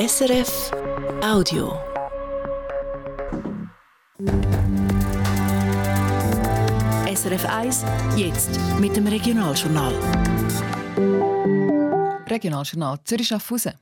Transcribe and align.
SRF 0.00 0.70
Audio. 1.22 1.78
SRF 7.14 7.44
1, 7.44 7.84
jetzt 8.16 8.58
mit 8.80 8.96
dem 8.96 9.06
Regionaljournal. 9.06 9.92
Regionaljournal 12.30 12.98
Zürich 13.04 13.28
Schaffhausen. 13.28 13.74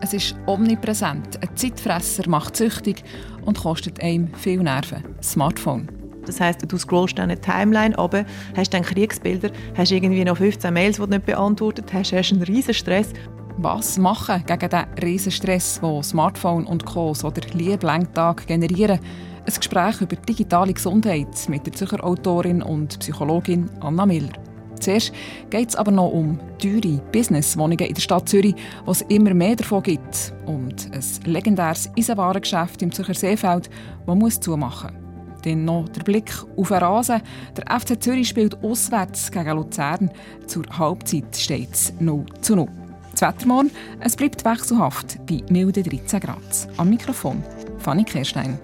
Es 0.00 0.14
ist 0.14 0.34
omnipräsent. 0.46 1.40
Ein 1.40 1.56
Zeitfresser 1.56 2.28
macht 2.28 2.56
süchtig 2.56 3.04
und 3.44 3.60
kostet 3.60 4.02
einem 4.02 4.34
viel 4.34 4.64
Nerven. 4.64 5.04
Smartphone. 5.22 5.88
Das 6.26 6.40
heisst, 6.40 6.60
du 6.66 6.78
scrollst 6.78 7.20
eine 7.20 7.40
Timeline 7.40 7.96
aber 7.98 8.24
hast 8.56 8.72
dann 8.74 8.82
Kriegsbilder, 8.82 9.50
hast 9.76 9.92
irgendwie 9.92 10.24
noch 10.24 10.38
15 10.38 10.72
Mails, 10.72 10.96
die 10.96 11.02
du 11.02 11.08
nicht 11.08 11.26
beantwortet 11.26 11.92
hast, 11.92 12.12
hast 12.12 12.32
einen 12.32 12.42
riesen 12.42 12.74
Stress. 12.74 13.12
Was 13.56 13.98
machen 13.98 14.42
gegen 14.46 14.68
den 14.68 14.84
riesen 15.00 15.30
Stress, 15.30 15.80
den 15.80 16.02
Smartphone 16.02 16.66
und 16.66 16.84
Co. 16.84 17.14
so 17.14 17.30
der 17.30 17.44
Lieblängtag 17.54 18.48
generieren? 18.48 18.98
Ein 19.46 19.54
Gespräch 19.54 20.00
über 20.00 20.16
digitale 20.16 20.72
Gesundheit 20.72 21.48
mit 21.48 21.64
der 21.64 21.72
Zürcher 21.72 22.02
Autorin 22.02 22.62
und 22.62 22.98
Psychologin 22.98 23.70
Anna 23.80 24.06
Miller. 24.06 24.32
Zuerst 24.80 25.12
geht 25.50 25.68
es 25.68 25.76
aber 25.76 25.92
noch 25.92 26.10
um 26.10 26.40
teure 26.58 27.00
Businesswohnungen 27.12 27.86
in 27.86 27.94
der 27.94 28.02
Stadt 28.02 28.28
Zürich, 28.28 28.56
wo 28.84 28.90
es 28.90 29.02
immer 29.02 29.32
mehr 29.32 29.54
davon 29.54 29.84
gibt. 29.84 30.34
Und 30.46 30.90
ein 30.92 31.32
legendäres 31.32 31.88
Eisenwarengeschäft 31.96 32.82
im 32.82 32.90
Zürcher 32.90 33.14
Seefeld, 33.14 33.70
das 34.04 34.16
muss 34.16 34.40
zumachen 34.40 34.92
muss. 34.92 35.42
Dann 35.44 35.64
noch 35.64 35.88
der 35.90 36.02
Blick 36.02 36.32
auf 36.56 36.68
den 36.68 36.78
Rasen. 36.78 37.22
Der 37.56 37.80
FC 37.80 38.02
Zürich 38.02 38.28
spielt 38.28 38.62
auswärts 38.64 39.30
gegen 39.30 39.56
Luzern. 39.56 40.10
Zur 40.46 40.64
Halbzeit 40.76 41.36
steht 41.36 41.72
es 41.72 41.92
0 42.00 42.26
zu 42.40 42.56
0. 42.56 42.83
Das 43.14 43.22
Wetter 43.22 43.46
morgen, 43.46 43.70
es 44.00 44.16
bleibt 44.16 44.44
wechselhaft 44.44 45.24
bei 45.24 45.40
milde 45.48 45.84
13 45.84 46.18
Grad. 46.18 46.68
Am 46.78 46.90
Mikrofon 46.90 47.44
Fanny 47.78 48.02
Kerstein. 48.02 48.58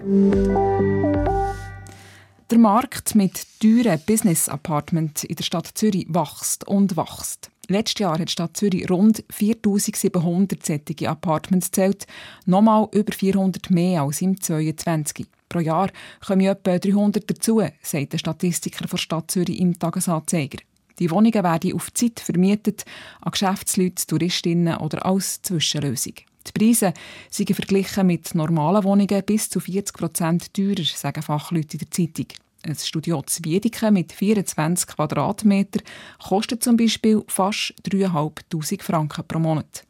Der 2.49 2.57
Markt 2.57 3.15
mit 3.15 3.47
teuren 3.61 4.01
Business 4.05 4.49
Apartments 4.49 5.23
in 5.23 5.37
der 5.37 5.45
Stadt 5.45 5.69
Zürich 5.73 6.05
wächst 6.09 6.67
und 6.67 6.97
wächst. 6.97 7.49
Letztes 7.69 7.99
Jahr 7.99 8.19
hat 8.19 8.27
die 8.27 8.31
Stadt 8.33 8.57
Zürich 8.57 8.89
rund 8.89 9.23
4700 9.29 10.65
sättige 10.65 11.09
Apartments 11.09 11.67
gezählt, 11.71 12.05
nochmal 12.45 12.89
über 12.91 13.13
400 13.13 13.69
mehr 13.69 14.01
als 14.01 14.21
im 14.21 14.41
2022. 14.41 15.27
Pro 15.47 15.59
Jahr 15.59 15.89
kommen 16.27 16.41
etwa 16.41 16.77
300 16.77 17.29
dazu, 17.29 17.61
sagt 17.81 18.11
der 18.11 18.17
Statistiker 18.17 18.85
der 18.85 18.97
Stadt 18.97 19.31
Zürich 19.31 19.61
im 19.61 19.79
Tagesanzeiger. 19.79 20.57
Die 20.99 21.11
Wohnungen 21.11 21.43
werden 21.43 21.73
auf 21.73 21.93
Zeit 21.93 22.19
vermietet 22.19 22.85
an 23.21 23.31
Geschäftsleute, 23.31 24.05
Touristinnen 24.07 24.77
oder 24.77 25.05
als 25.05 25.41
Zwischenlösung. 25.41 26.13
Die 26.47 26.51
Preise 26.51 26.93
sind 27.29 27.53
verglichen 27.53 28.07
mit 28.07 28.33
normalen 28.33 28.83
Wohnungen 28.83 29.23
bis 29.25 29.49
zu 29.49 29.59
40 29.59 29.95
Prozent 29.95 30.53
teurer, 30.53 30.83
sagen 30.83 31.21
Fachleute 31.21 31.77
in 31.77 31.79
der 31.79 31.91
Zeitung. 31.91 32.27
Ein 32.63 32.75
Studio 32.75 33.23
Wiedeke 33.43 33.91
mit 33.91 34.11
24 34.11 34.87
Quadratmetern 34.87 35.81
kostet 36.23 36.63
zum 36.63 36.77
Beispiel 36.77 37.23
fast 37.27 37.73
3'500 37.89 38.83
Franken 38.83 39.25
pro 39.27 39.39
Monat. 39.39 39.83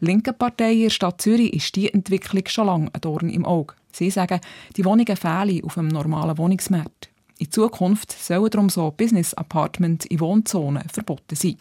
Linke 0.00 0.32
Partei 0.32 0.72
in 0.72 0.82
der 0.82 0.90
Stadt 0.90 1.22
Zürich 1.22 1.54
ist 1.54 1.74
die 1.76 1.92
Entwicklung 1.92 2.46
schon 2.46 2.66
lange 2.66 2.90
ein 2.92 3.00
Dorn 3.00 3.30
im 3.30 3.46
Auge. 3.46 3.74
Sie 3.92 4.10
sagen, 4.10 4.40
die 4.76 4.84
Wohnungen 4.84 5.16
fehlen 5.16 5.64
auf 5.64 5.78
einem 5.78 5.88
normalen 5.88 6.36
Wohnungsmarkt. 6.36 7.13
In 7.44 7.50
Zukunft 7.50 8.10
sollen 8.10 8.48
darum 8.48 8.70
so 8.70 8.90
Business-Apartments 8.90 10.06
in 10.06 10.20
Wohnzonen 10.20 10.88
verboten 10.88 11.36
sein. 11.36 11.58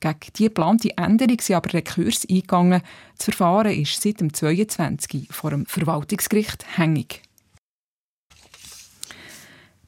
Gegen 0.00 0.18
diese 0.34 0.48
geplante 0.48 0.98
Änderung 0.98 1.40
sind 1.40 1.54
aber 1.54 1.74
Rekurs 1.74 2.26
eingegangen. 2.28 2.82
Das 3.16 3.26
Verfahren 3.26 3.80
ist 3.80 4.02
seit 4.02 4.20
dem 4.20 4.34
22. 4.34 5.28
vor 5.30 5.50
dem 5.50 5.64
Verwaltungsgericht 5.64 6.76
hängig. 6.76 7.22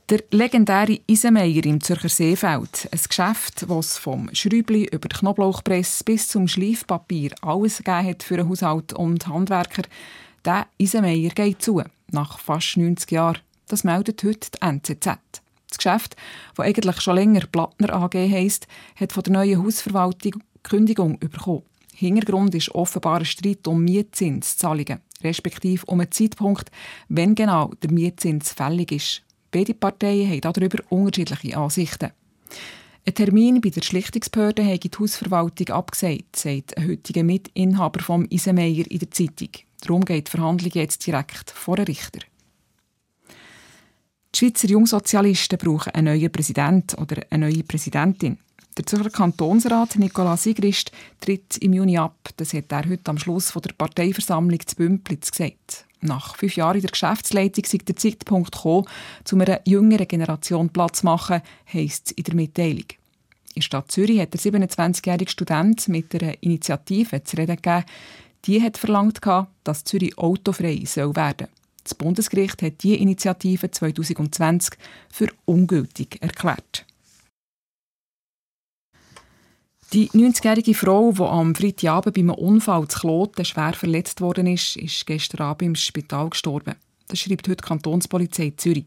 Der 0.08 0.22
legendäre 0.30 1.01
Isenmeier 1.08 1.67
im 1.67 1.80
Zürcher 1.80 2.08
Seefeld, 2.08 2.89
ein 2.92 3.00
Geschäft, 3.08 3.67
das 3.68 3.98
vom 3.98 4.33
Schrübli 4.33 4.85
über 4.85 5.08
die 5.08 5.17
Knoblauchpresse 5.17 6.05
bis 6.05 6.29
zum 6.29 6.46
Schleifpapier 6.46 7.33
alles 7.42 7.79
gegeben 7.79 8.06
hat 8.06 8.23
für 8.23 8.36
den 8.36 8.48
Haushalt 8.48 8.92
und 8.92 9.27
Handwerker, 9.27 9.83
der 10.45 10.68
Isenmeier 10.79 11.30
geht 11.30 11.61
zu, 11.61 11.83
nach 12.12 12.39
fast 12.39 12.77
90 12.77 13.11
Jahren. 13.11 13.39
Das 13.68 13.84
meldet 13.84 14.24
heute 14.24 14.51
die 14.51 14.62
NZZ. 14.62 15.18
Das 15.68 15.77
Geschäft, 15.77 16.17
das 16.56 16.67
eigentlich 16.67 17.01
schon 17.01 17.17
länger 17.17 17.46
Plattner 17.46 17.92
AG 17.95 18.14
heisst, 18.14 18.67
hat 18.96 19.12
von 19.12 19.23
der 19.23 19.34
neuen 19.34 19.62
Hausverwaltung 19.62 20.42
Kündigung 20.62 21.18
bekommen. 21.18 21.62
Hintergrund 21.95 22.55
ist 22.55 22.70
offenbar 22.74 23.18
ein 23.18 23.24
Streit 23.24 23.67
um 23.67 23.83
Mietzinszahlungen, 23.83 25.01
respektive 25.23 25.84
um 25.86 26.01
einen 26.01 26.12
Zeitpunkt, 26.12 26.70
wenn 27.08 27.34
genau 27.34 27.73
der 27.83 27.90
Mietzins 27.90 28.52
fällig 28.52 28.92
ist. 28.92 29.23
Beide 29.51 29.74
Parteien 29.74 30.30
haben 30.30 30.40
darüber 30.40 30.83
unterschiedliche 30.90 31.56
Ansichten. 31.56 32.12
Ein 33.05 33.14
Termin 33.14 33.61
bei 33.61 33.70
der 33.70 33.83
Schlichtungsbehörde 33.83 34.64
hat 34.64 34.85
die 34.85 34.90
Hausverwaltung 34.98 35.68
abgesagt, 35.70 36.36
sagt 36.36 36.77
ein 36.77 36.89
heutiger 36.89 37.24
Mitinhaber 37.24 38.00
vom 38.00 38.27
Isenmeier 38.29 38.85
in 38.89 38.98
der 38.98 39.11
Zeitung. 39.11 39.48
Darum 39.80 40.05
geht 40.05 40.29
die 40.29 40.30
Verhandlung 40.30 40.73
jetzt 40.74 41.06
direkt 41.06 41.50
vor 41.50 41.77
den 41.77 41.86
Richter. 41.86 42.20
Die 44.38 44.44
Schweizer 44.44 44.68
Jungsozialisten 44.68 45.58
brauchen 45.58 45.92
einen 45.96 46.14
neuen 46.14 46.30
Präsidenten 46.30 47.02
oder 47.02 47.22
eine 47.28 47.50
neue 47.50 47.64
Präsidentin. 47.64 48.38
Der 48.76 48.86
Zürcher 48.86 49.10
Kantonsrat 49.10 49.96
Nicolas 49.96 50.44
Sigrist 50.44 50.92
tritt 51.20 51.56
im 51.56 51.72
Juni 51.72 51.98
ab. 51.98 52.14
Das 52.36 52.52
hat 52.52 52.70
er 52.70 52.88
heute 52.88 53.10
am 53.10 53.18
Schluss 53.18 53.52
der 53.52 53.72
Parteiversammlung 53.72 54.60
zu 54.64 54.76
Bümplitz 54.76 55.32
gesagt. 55.32 55.86
Nach 56.02 56.36
fünf 56.36 56.54
Jahren 56.54 56.76
in 56.76 56.82
der 56.82 56.92
Geschäftsleitung 56.92 57.64
sei 57.66 57.78
der 57.78 57.96
Zeitpunkt 57.96 58.52
gekommen, 58.52 58.86
zu 59.24 59.34
einer 59.34 59.60
jüngeren 59.66 60.06
Generation 60.06 60.68
Platz 60.68 61.00
zu 61.00 61.06
machen, 61.06 61.42
heisst 61.74 62.06
es 62.06 62.12
in 62.12 62.22
der 62.22 62.34
Mitteilung. 62.36 62.86
In 63.55 63.56
der 63.56 63.62
Stadt 63.62 63.90
Zürich 63.90 64.20
hat 64.20 64.34
der 64.34 64.40
27-jährige 64.40 65.32
Student 65.32 65.88
mit 65.88 66.14
einer 66.14 66.40
Initiative 66.44 67.24
zu 67.24 67.38
reden 67.38 67.56
gegeben. 67.56 67.86
Die 68.44 68.62
hat 68.62 68.78
verlangt, 68.78 69.18
dass 69.64 69.82
Zürich 69.82 70.16
autofrei 70.16 70.84
soll 70.86 71.16
werden 71.16 71.48
Das 71.88 71.94
Bundesgericht 71.94 72.60
hat 72.60 72.82
diese 72.82 72.96
Initiative 72.96 73.70
2020 73.70 74.74
für 75.10 75.28
ungültig 75.46 76.18
erklärt. 76.20 76.84
Die 79.94 80.10
90-jährige 80.10 80.74
Frau, 80.74 81.12
die 81.12 81.22
am 81.22 81.54
Freitagabend 81.54 82.14
bei 82.14 82.20
einem 82.20 82.34
Unfall 82.34 82.86
zu 82.88 82.98
Kloten 82.98 83.42
schwer 83.46 83.72
verletzt 83.72 84.20
worden 84.20 84.46
ist, 84.46 84.76
ist 84.76 85.06
gestern 85.06 85.46
Abend 85.46 85.62
im 85.62 85.74
Spital 85.76 86.28
gestorben. 86.28 86.74
Das 87.06 87.20
schreibt 87.20 87.48
heute 87.48 87.56
die 87.56 87.68
Kantonspolizei 87.68 88.52
Zürich. 88.55 88.84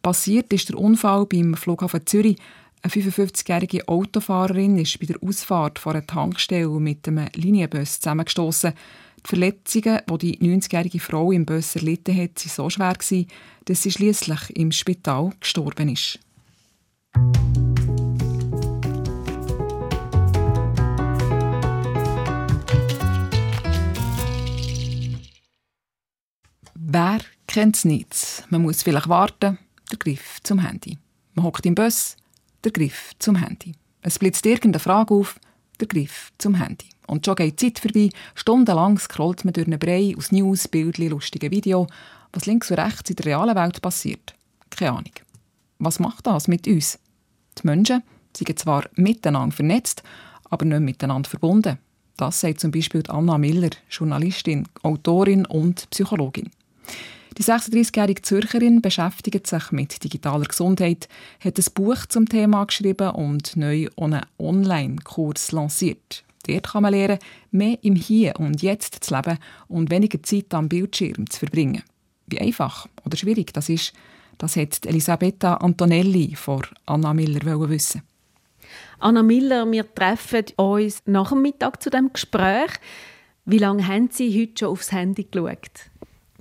Passiert 0.00 0.52
ist 0.52 0.68
der 0.68 0.78
Unfall 0.78 1.26
beim 1.26 1.54
Flughafen 1.54 2.06
Zürich. 2.06 2.38
Eine 2.82 2.92
55-jährige 2.92 3.88
Autofahrerin 3.88 4.78
ist 4.78 5.00
bei 5.00 5.06
der 5.06 5.20
Ausfahrt 5.20 5.80
von 5.80 5.96
einer 5.96 6.06
Tankstelle 6.06 6.68
mit 6.78 7.08
einem 7.08 7.26
Linienbus 7.34 7.98
zusammengestoßen. 7.98 8.72
Die 9.24 9.28
Verletzungen, 9.28 10.00
die 10.10 10.38
die 10.38 10.38
90-jährige 10.38 11.00
Frau 11.00 11.32
im 11.32 11.44
Bus 11.44 11.76
erlitten 11.76 12.16
hat, 12.16 12.44
waren 12.44 12.48
so 12.48 12.70
schwer, 12.70 12.96
dass 13.64 13.82
sie 13.82 13.90
schließlich 13.90 14.56
im 14.56 14.72
Spital 14.72 15.32
gestorben 15.38 15.90
ist. 15.90 16.18
Wer 26.74 27.20
kennt 27.46 27.76
es 27.76 27.84
nicht? 27.84 28.44
Man 28.50 28.62
muss 28.62 28.82
vielleicht 28.82 29.08
warten, 29.08 29.58
der 29.90 29.98
Griff 29.98 30.38
zum 30.42 30.58
Handy. 30.58 30.98
Man 31.34 31.44
hockt 31.44 31.64
im 31.66 31.74
Bus, 31.74 32.16
der 32.64 32.72
Griff 32.72 33.12
zum 33.18 33.36
Handy. 33.36 33.74
Es 34.02 34.18
blitzt 34.18 34.44
irgendeine 34.46 34.80
Frage 34.80 35.14
auf, 35.14 35.38
der 35.78 35.86
Griff 35.86 36.32
zum 36.38 36.56
Handy. 36.56 36.86
Und 37.10 37.26
schon 37.26 37.34
geht 37.34 37.60
die 37.60 37.72
Zeit 37.72 37.80
vorbei, 37.80 38.10
stundenlang 38.36 38.96
scrollt 38.96 39.44
man 39.44 39.52
durch 39.52 39.66
einen 39.66 39.80
Brei 39.80 40.14
aus 40.16 40.30
News, 40.30 40.68
Bildchen, 40.68 41.10
lustigen 41.10 41.50
Video, 41.50 41.88
was 42.32 42.46
links 42.46 42.70
und 42.70 42.78
rechts 42.78 43.10
in 43.10 43.16
der 43.16 43.26
realen 43.26 43.56
Welt 43.56 43.82
passiert. 43.82 44.32
Keine 44.70 44.92
Ahnung. 44.92 45.12
Was 45.80 45.98
macht 45.98 46.28
das 46.28 46.46
mit 46.46 46.68
uns? 46.68 47.00
Die 47.58 47.66
Menschen 47.66 48.04
sind 48.36 48.56
zwar 48.56 48.88
miteinander 48.94 49.56
vernetzt, 49.56 50.04
aber 50.50 50.64
nicht 50.64 50.82
miteinander 50.82 51.28
verbunden. 51.28 51.78
Das 52.16 52.40
sagt 52.40 52.60
zum 52.60 52.70
Beispiel 52.70 53.02
Anna 53.08 53.38
Miller, 53.38 53.70
Journalistin, 53.90 54.68
Autorin 54.84 55.46
und 55.46 55.90
Psychologin. 55.90 56.52
Die 57.36 57.42
36-jährige 57.42 58.22
Zürcherin 58.22 58.82
beschäftigt 58.82 59.48
sich 59.48 59.72
mit 59.72 60.04
digitaler 60.04 60.44
Gesundheit, 60.44 61.08
hat 61.42 61.58
ein 61.58 61.74
Buch 61.74 62.06
zum 62.06 62.28
Thema 62.28 62.64
geschrieben 62.66 63.10
und 63.10 63.56
neu 63.56 63.88
einen 63.96 64.26
Online-Kurs 64.38 65.50
lanciert. 65.50 66.22
Dort 66.50 66.72
kann 66.72 66.82
man 66.82 66.92
lernen, 66.92 67.18
mehr 67.50 67.78
im 67.82 67.94
Hier 67.94 68.34
und 68.38 68.62
Jetzt 68.62 69.04
zu 69.04 69.14
leben 69.14 69.38
und 69.68 69.90
weniger 69.90 70.22
Zeit 70.22 70.52
am 70.52 70.68
Bildschirm 70.68 71.28
zu 71.30 71.38
verbringen. 71.38 71.82
Wie 72.26 72.40
einfach 72.40 72.86
oder 73.04 73.16
schwierig 73.16 73.52
das 73.52 73.68
ist, 73.68 73.92
das 74.38 74.56
hat 74.56 74.86
Elisabetta 74.86 75.54
Antonelli 75.54 76.34
vor 76.34 76.62
Anna 76.86 77.12
Miller 77.12 77.68
wissen. 77.68 78.02
Anna 78.98 79.22
Miller, 79.22 79.70
wir 79.70 79.94
treffen 79.94 80.44
uns 80.56 81.02
nach 81.06 81.30
dem 81.30 81.42
Mittag 81.42 81.82
zu 81.82 81.90
dem 81.90 82.12
Gespräch. 82.12 82.70
Wie 83.44 83.58
lange 83.58 83.86
haben 83.86 84.08
Sie 84.10 84.40
heute 84.40 84.52
schon 84.58 84.68
aufs 84.68 84.92
Handy 84.92 85.26
geschaut? 85.30 85.90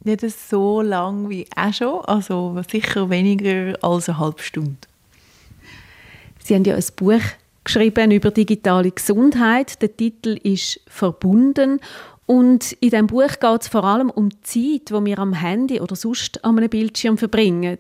Nicht 0.04 0.22
so 0.22 0.82
lang 0.82 1.30
wie 1.30 1.46
auch 1.56 1.74
schon, 1.74 2.06
also 2.06 2.62
sicher 2.70 3.10
weniger 3.10 3.78
als 3.82 4.10
eine 4.10 4.20
halbe 4.20 4.42
Stunde. 4.42 4.78
Sie 6.44 6.56
haben 6.56 6.64
ja 6.64 6.76
ein 6.76 6.84
Buch 6.96 7.22
geschrieben 7.64 8.12
über 8.12 8.32
digitale 8.32 8.92
Gesundheit. 8.92 9.82
Der 9.82 9.96
Titel 9.96 10.40
ist 10.44 10.80
«Verbunden» 10.88 11.80
und 12.26 12.74
in 12.74 12.92
diesem 12.92 13.08
Buch 13.08 13.40
geht 13.40 13.62
es 13.62 13.68
vor 13.68 13.84
allem 13.84 14.12
um 14.12 14.30
die 14.30 14.42
Zeit, 14.42 14.90
die 14.90 15.06
wir 15.06 15.18
am 15.18 15.34
Handy 15.34 15.82
oder 15.82 15.96
sonst 15.96 16.46
an 16.46 16.58
einem 16.58 16.70
Bildschirm 16.70 17.18
verbringen 17.18 17.80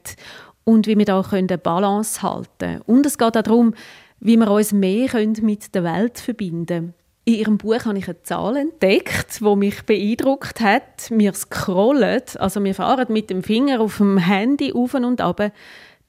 und 0.63 0.87
wie 0.87 0.97
wir 0.97 1.05
da 1.05 1.21
eine 1.21 1.57
Balance 1.57 2.23
halten 2.23 2.49
können. 2.57 2.81
Und 2.87 3.05
es 3.05 3.17
geht 3.17 3.37
auch 3.37 3.43
darum, 3.43 3.75
wie 4.19 4.37
wir 4.37 4.49
uns 4.49 4.73
mehr 4.73 5.09
mit 5.41 5.75
der 5.75 5.83
Welt 5.83 6.19
verbinden 6.19 6.65
können. 6.67 6.93
In 7.25 7.35
Ihrem 7.35 7.57
Buch 7.59 7.85
habe 7.85 7.99
ich 7.99 8.07
eine 8.07 8.23
Zahl 8.23 8.57
entdeckt, 8.57 9.39
die 9.39 9.55
mich 9.55 9.83
beeindruckt 9.83 10.61
hat. 10.61 11.11
Wir 11.11 11.33
scrollen, 11.33 12.23
also 12.39 12.63
wir 12.63 12.73
fahren 12.73 13.13
mit 13.13 13.29
dem 13.29 13.43
Finger 13.43 13.81
auf 13.81 13.97
dem 13.97 14.17
Handy 14.17 14.73
auf 14.73 14.95
und 14.95 15.21
ab, 15.21 15.51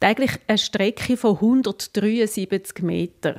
täglich 0.01 0.31
eine 0.47 0.57
Strecke 0.57 1.19
von 1.19 1.35
173 1.35 2.83
Metern. 2.83 3.39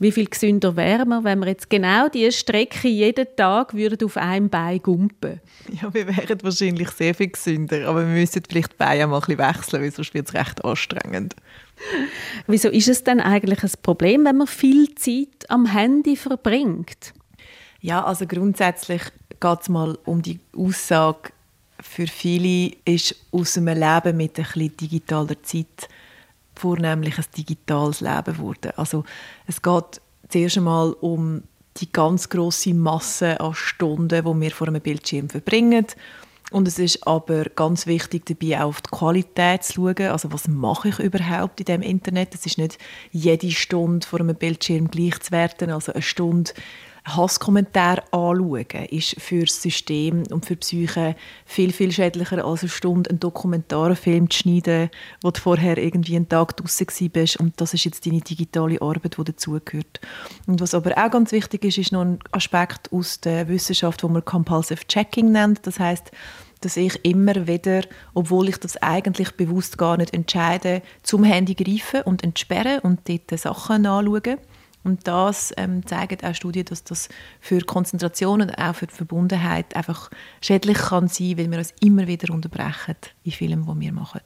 Wie 0.00 0.12
viel 0.12 0.26
gesünder 0.26 0.76
wären 0.76 1.08
wir, 1.08 1.24
wenn 1.24 1.40
wir 1.40 1.48
jetzt 1.48 1.68
genau 1.68 2.08
diese 2.08 2.30
Strecke 2.30 2.86
jeden 2.86 3.26
Tag 3.36 3.74
würden 3.74 4.06
auf 4.06 4.16
einem 4.16 4.48
Bein 4.48 4.80
gumpen 4.80 5.40
Ja, 5.82 5.92
wir 5.92 6.06
wären 6.06 6.42
wahrscheinlich 6.42 6.90
sehr 6.90 7.14
viel 7.14 7.30
gesünder, 7.30 7.88
aber 7.88 8.06
wir 8.06 8.14
müssen 8.14 8.42
vielleicht 8.48 8.72
die 8.72 8.76
Beine 8.76 9.08
mal 9.08 9.16
ein 9.16 9.20
bisschen 9.22 9.38
wechseln, 9.38 9.82
weil 9.82 9.90
sonst 9.90 10.14
wird 10.14 10.28
es 10.28 10.34
recht 10.34 10.64
anstrengend. 10.64 11.34
Wieso 12.46 12.68
ist 12.68 12.88
es 12.88 13.02
denn 13.02 13.20
eigentlich 13.20 13.62
ein 13.64 13.70
Problem, 13.82 14.24
wenn 14.24 14.36
man 14.36 14.46
viel 14.46 14.94
Zeit 14.94 15.48
am 15.48 15.66
Handy 15.66 16.16
verbringt? 16.16 17.12
Ja, 17.80 18.04
also 18.04 18.26
grundsätzlich 18.26 19.02
geht 19.40 19.60
es 19.60 19.68
mal 19.68 19.98
um 20.04 20.22
die 20.22 20.38
Aussage, 20.56 21.30
für 21.80 22.06
viele 22.06 22.76
ist 22.84 23.14
aus 23.30 23.56
einem 23.56 23.78
Leben 23.78 24.16
mit 24.16 24.38
ein 24.38 24.44
bisschen 24.44 24.76
digitaler 24.76 25.40
Zeit 25.42 25.88
vornehmlich 26.58 27.18
ein 27.18 27.24
digitales 27.36 28.00
Leben 28.00 28.34
geworden. 28.34 28.72
Also 28.76 29.04
es 29.46 29.62
geht 29.62 30.00
zuerst 30.28 30.58
einmal 30.58 30.92
um 31.00 31.42
die 31.78 31.90
ganz 31.92 32.28
große 32.28 32.74
Masse 32.74 33.40
an 33.40 33.54
Stunden, 33.54 34.08
die 34.08 34.40
wir 34.40 34.50
vor 34.50 34.68
einem 34.68 34.80
Bildschirm 34.80 35.28
verbringen. 35.28 35.86
Und 36.50 36.66
es 36.66 36.78
ist 36.78 37.06
aber 37.06 37.44
ganz 37.44 37.86
wichtig, 37.86 38.24
dabei 38.24 38.62
auch 38.62 38.68
auf 38.68 38.80
die 38.80 38.90
Qualität 38.90 39.64
zu 39.64 39.74
schauen. 39.74 40.10
Also 40.10 40.32
was 40.32 40.48
mache 40.48 40.88
ich 40.88 40.98
überhaupt 40.98 41.60
in 41.60 41.66
dem 41.66 41.82
Internet? 41.82 42.34
Es 42.34 42.46
ist 42.46 42.58
nicht 42.58 42.78
jede 43.12 43.50
Stunde 43.50 44.06
vor 44.06 44.20
einem 44.20 44.34
Bildschirm 44.34 44.90
gleich 44.90 45.20
zu 45.20 45.32
werten. 45.32 45.70
Also 45.70 45.92
eine 45.92 46.02
Stunde 46.02 46.52
Hasskommentar 47.16 48.02
anschauen, 48.12 48.86
ist 48.90 49.20
für 49.20 49.40
das 49.40 49.62
System 49.62 50.24
und 50.30 50.46
für 50.46 50.54
die 50.54 50.60
Psyche 50.60 51.16
viel, 51.44 51.72
viel 51.72 51.92
schädlicher 51.92 52.44
als 52.44 52.62
eine 52.62 52.68
Stunde 52.68 53.10
einen 53.10 53.20
Dokumentarfilm 53.20 54.30
zu 54.30 54.38
schneiden, 54.38 54.90
wo 55.22 55.30
du 55.30 55.40
vorher 55.40 55.78
irgendwie 55.78 56.16
einen 56.16 56.28
Tag 56.28 56.56
draußen 56.56 57.10
bist 57.10 57.38
und 57.38 57.60
das 57.60 57.74
ist 57.74 57.84
jetzt 57.84 58.06
deine 58.06 58.20
digitale 58.20 58.80
Arbeit, 58.80 59.16
die 59.18 59.24
dazugehört. 59.24 60.00
Und 60.46 60.60
was 60.60 60.74
aber 60.74 60.92
auch 60.96 61.10
ganz 61.10 61.32
wichtig 61.32 61.64
ist, 61.64 61.78
ist 61.78 61.92
noch 61.92 62.02
ein 62.02 62.18
Aspekt 62.32 62.92
aus 62.92 63.20
der 63.20 63.48
Wissenschaft, 63.48 64.02
wo 64.02 64.08
man 64.08 64.24
Compulsive 64.24 64.86
Checking 64.86 65.32
nennt. 65.32 65.66
Das 65.66 65.78
heißt, 65.78 66.10
dass 66.60 66.76
ich 66.76 67.04
immer 67.04 67.46
wieder, 67.46 67.82
obwohl 68.14 68.48
ich 68.48 68.58
das 68.58 68.76
eigentlich 68.78 69.32
bewusst 69.36 69.78
gar 69.78 69.96
nicht 69.96 70.12
entscheide, 70.12 70.82
zum 71.02 71.24
Handy 71.24 71.54
greife 71.54 72.02
und 72.04 72.24
entsperre 72.24 72.80
und 72.82 73.08
dort 73.08 73.38
Sachen 73.38 73.86
anschaue. 73.86 74.38
Und 74.84 75.06
das 75.06 75.52
ähm, 75.56 75.84
zeigt 75.86 76.24
auch 76.24 76.34
Studien, 76.34 76.64
dass 76.64 76.84
das 76.84 77.08
für 77.40 77.60
Konzentration 77.60 78.42
und 78.42 78.58
auch 78.58 78.74
für 78.74 78.86
die 78.86 78.94
Verbundenheit 78.94 79.74
einfach 79.76 80.10
schädlich 80.40 80.78
kann 80.78 81.08
sein, 81.08 81.36
weil 81.36 81.50
wir 81.50 81.58
uns 81.58 81.74
immer 81.80 82.06
wieder 82.06 82.32
unterbrechen 82.32 82.96
in 83.24 83.32
Filmen, 83.32 83.66
die 83.66 83.80
wir 83.80 83.92
machen. 83.92 84.20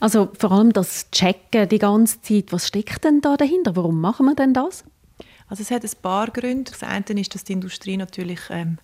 Also 0.00 0.30
vor 0.38 0.52
allem 0.52 0.72
das 0.72 1.10
Checken 1.10 1.68
die 1.68 1.78
ganze 1.78 2.20
Zeit, 2.20 2.52
was 2.52 2.68
steckt 2.68 3.04
denn 3.04 3.20
da 3.20 3.36
dahinter? 3.36 3.76
Warum 3.76 4.00
machen 4.00 4.26
wir 4.26 4.34
denn 4.34 4.52
das? 4.52 4.84
Also 5.48 5.62
es 5.62 5.70
hat 5.70 5.84
ein 5.84 6.02
paar 6.02 6.26
Gründe. 6.28 6.70
Das 6.70 6.82
eine 6.82 7.20
ist, 7.20 7.34
dass 7.34 7.44
die 7.44 7.52
Industrie 7.52 7.96
natürlich 7.96 8.40
ähm, 8.50 8.78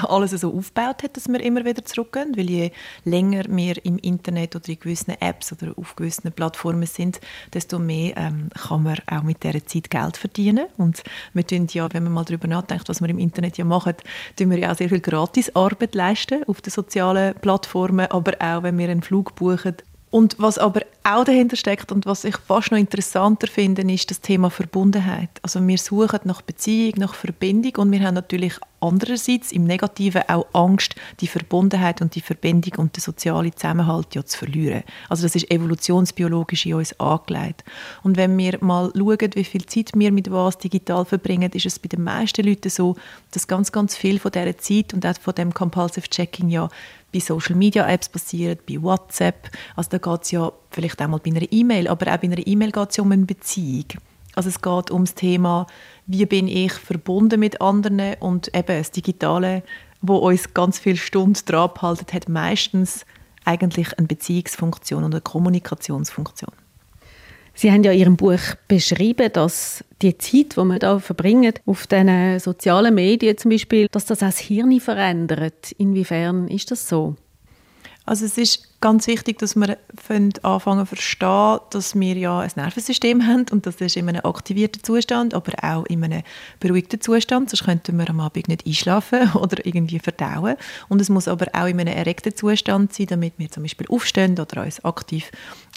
alles 0.00 0.32
so 0.32 0.52
aufgebaut 0.52 1.02
hat, 1.02 1.16
dass 1.16 1.28
wir 1.28 1.40
immer 1.40 1.64
wieder 1.64 1.84
zurückgehen, 1.84 2.36
weil 2.36 2.50
je 2.50 2.70
länger 3.04 3.44
wir 3.48 3.84
im 3.84 3.98
Internet 3.98 4.56
oder 4.56 4.68
in 4.68 4.78
gewissen 4.78 5.14
Apps 5.20 5.52
oder 5.52 5.72
auf 5.76 5.96
gewissen 5.96 6.32
Plattformen 6.32 6.86
sind, 6.86 7.20
desto 7.52 7.78
mehr 7.78 8.16
ähm, 8.16 8.48
kann 8.68 8.82
man 8.82 8.98
auch 9.06 9.22
mit 9.22 9.42
dieser 9.42 9.64
Zeit 9.66 9.90
Geld 9.90 10.16
verdienen. 10.16 10.66
Und 10.76 11.02
wir 11.34 11.46
tun 11.46 11.66
ja, 11.72 11.92
wenn 11.92 12.04
man 12.04 12.12
mal 12.12 12.24
darüber 12.24 12.48
nachdenkt, 12.48 12.88
was 12.88 13.00
wir 13.00 13.08
im 13.08 13.18
Internet 13.18 13.58
ja 13.58 13.64
machen, 13.64 13.94
tun 14.36 14.50
wir 14.50 14.58
ja 14.58 14.72
auch 14.72 14.76
sehr 14.76 14.88
viel 14.88 15.00
Gratisarbeit 15.00 15.94
leisten 15.94 16.44
auf 16.44 16.60
den 16.60 16.70
sozialen 16.70 17.34
Plattformen, 17.34 18.06
aber 18.10 18.32
auch, 18.40 18.62
wenn 18.62 18.78
wir 18.78 18.88
einen 18.88 19.02
Flug 19.02 19.34
buchen 19.34 19.76
und 20.12 20.36
was 20.38 20.58
aber 20.58 20.82
auch 21.04 21.24
dahinter 21.24 21.56
steckt 21.56 21.90
und 21.90 22.04
was 22.04 22.24
ich 22.24 22.36
fast 22.36 22.70
noch 22.70 22.78
interessanter 22.78 23.46
finde, 23.46 23.80
ist 23.90 24.10
das 24.10 24.20
Thema 24.20 24.50
Verbundenheit. 24.50 25.30
Also 25.40 25.66
wir 25.66 25.78
suchen 25.78 26.20
nach 26.24 26.42
Beziehung, 26.42 26.92
nach 26.98 27.14
Verbindung 27.14 27.72
und 27.76 27.92
wir 27.92 28.00
haben 28.00 28.14
natürlich 28.14 28.52
andererseits 28.78 29.52
im 29.52 29.64
Negativen 29.64 30.22
auch 30.28 30.46
Angst, 30.52 30.96
die 31.20 31.26
Verbundenheit 31.26 32.02
und 32.02 32.14
die 32.14 32.20
Verbindung 32.20 32.74
und 32.78 32.96
den 32.96 33.00
sozialen 33.00 33.56
Zusammenhalt 33.56 34.14
ja 34.14 34.22
zu 34.22 34.36
verlieren. 34.36 34.82
Also 35.08 35.22
das 35.22 35.34
ist 35.34 35.50
evolutionsbiologisch 35.50 36.66
in 36.66 36.74
uns 36.74 36.98
angelegt. 37.00 37.64
Und 38.02 38.18
wenn 38.18 38.36
wir 38.36 38.58
mal 38.60 38.92
schauen, 38.94 39.30
wie 39.34 39.44
viel 39.44 39.64
Zeit 39.64 39.92
wir 39.94 40.12
mit 40.12 40.30
was 40.30 40.58
digital 40.58 41.06
verbringen, 41.06 41.50
ist 41.52 41.64
es 41.64 41.78
bei 41.78 41.88
den 41.88 42.04
meisten 42.04 42.44
Leuten 42.44 42.68
so, 42.68 42.96
dass 43.30 43.46
ganz, 43.46 43.72
ganz 43.72 43.96
viel 43.96 44.18
von 44.18 44.30
dieser 44.30 44.58
Zeit 44.58 44.92
und 44.92 45.06
auch 45.06 45.18
von 45.18 45.34
dem 45.34 45.54
Compulsive 45.54 46.08
Checking 46.08 46.50
ja 46.50 46.68
bei 47.12 47.20
Social 47.20 47.56
Media 47.56 47.88
Apps 47.88 48.08
passiert, 48.08 48.66
bei 48.66 48.80
WhatsApp. 48.80 49.50
Also 49.76 49.90
da 49.90 49.98
geht 49.98 50.22
es 50.24 50.30
ja 50.30 50.52
vielleicht 50.70 51.00
auch 51.02 51.08
mal 51.08 51.18
bei 51.18 51.30
einer 51.30 51.50
E-Mail, 51.50 51.88
aber 51.88 52.06
auch 52.12 52.16
bei 52.16 52.22
einer 52.22 52.46
E-Mail 52.46 52.72
geht 52.72 52.90
es 52.90 52.96
ja 52.96 53.02
um 53.02 53.12
eine 53.12 53.26
Beziehung. 53.26 53.86
Also 54.34 54.48
es 54.48 54.62
geht 54.62 54.90
um 54.90 55.04
das 55.04 55.14
Thema, 55.14 55.66
wie 56.06 56.24
bin 56.26 56.48
ich 56.48 56.72
verbunden 56.72 57.38
mit 57.38 57.60
anderen 57.60 58.14
und 58.20 58.48
eben 58.56 58.78
das 58.78 58.90
Digitale, 58.90 59.62
wo 60.00 60.16
uns 60.16 60.54
ganz 60.54 60.78
viele 60.78 60.96
Stunden 60.96 61.38
dran 61.44 61.64
abhalten, 61.64 62.06
hat 62.12 62.28
meistens 62.28 63.04
eigentlich 63.44 63.98
eine 63.98 64.06
Beziehungsfunktion 64.06 65.04
und 65.04 65.14
eine 65.14 65.20
Kommunikationsfunktion. 65.20 66.52
Sie 67.54 67.70
haben 67.70 67.84
ja 67.84 67.92
in 67.92 67.98
Ihrem 67.98 68.16
Buch 68.16 68.40
beschrieben, 68.66 69.30
dass 69.32 69.84
die 70.00 70.16
Zeit, 70.18 70.56
die 70.56 70.64
man 70.64 70.78
da 70.78 70.98
verbringt, 70.98 71.60
auf 71.66 71.86
den 71.86 72.38
sozialen 72.38 72.94
Medien 72.94 73.36
zum 73.38 73.50
Beispiel, 73.50 73.88
dass 73.90 74.06
das 74.06 74.22
auch 74.22 74.26
das 74.26 74.38
Hirn 74.38 74.80
verändert. 74.80 75.72
Inwiefern 75.78 76.48
ist 76.48 76.70
das 76.70 76.88
so? 76.88 77.16
Also 78.04 78.24
es 78.24 78.36
ist 78.36 78.80
ganz 78.80 79.06
wichtig, 79.06 79.38
dass 79.38 79.54
wir 79.54 79.78
anfangen 80.42 80.86
zu 80.86 80.86
verstehen, 80.86 81.60
dass 81.70 81.94
wir 81.94 82.16
ja 82.16 82.40
ein 82.40 82.50
Nervensystem 82.56 83.24
haben 83.26 83.46
und 83.52 83.64
das 83.64 83.76
ist 83.76 83.96
in 83.96 84.08
einem 84.08 84.24
aktivierten 84.24 84.82
Zustand, 84.82 85.34
aber 85.34 85.52
auch 85.62 85.86
in 85.86 86.02
einem 86.02 86.22
beruhigten 86.58 87.00
Zustand, 87.00 87.50
sonst 87.50 87.64
könnten 87.64 87.96
wir 87.96 88.10
am 88.10 88.18
Abend 88.18 88.48
nicht 88.48 88.66
einschlafen 88.66 89.32
oder 89.34 89.64
irgendwie 89.64 90.00
verdauen. 90.00 90.56
Und 90.88 91.00
es 91.00 91.10
muss 91.10 91.28
aber 91.28 91.46
auch 91.52 91.66
in 91.66 91.78
einem 91.78 91.94
erregten 91.94 92.34
Zustand 92.34 92.92
sein, 92.92 93.06
damit 93.06 93.34
wir 93.36 93.50
zum 93.50 93.62
Beispiel 93.62 93.86
aufstehen 93.88 94.38
oder 94.38 94.64
uns 94.64 94.84
aktiv 94.84 95.30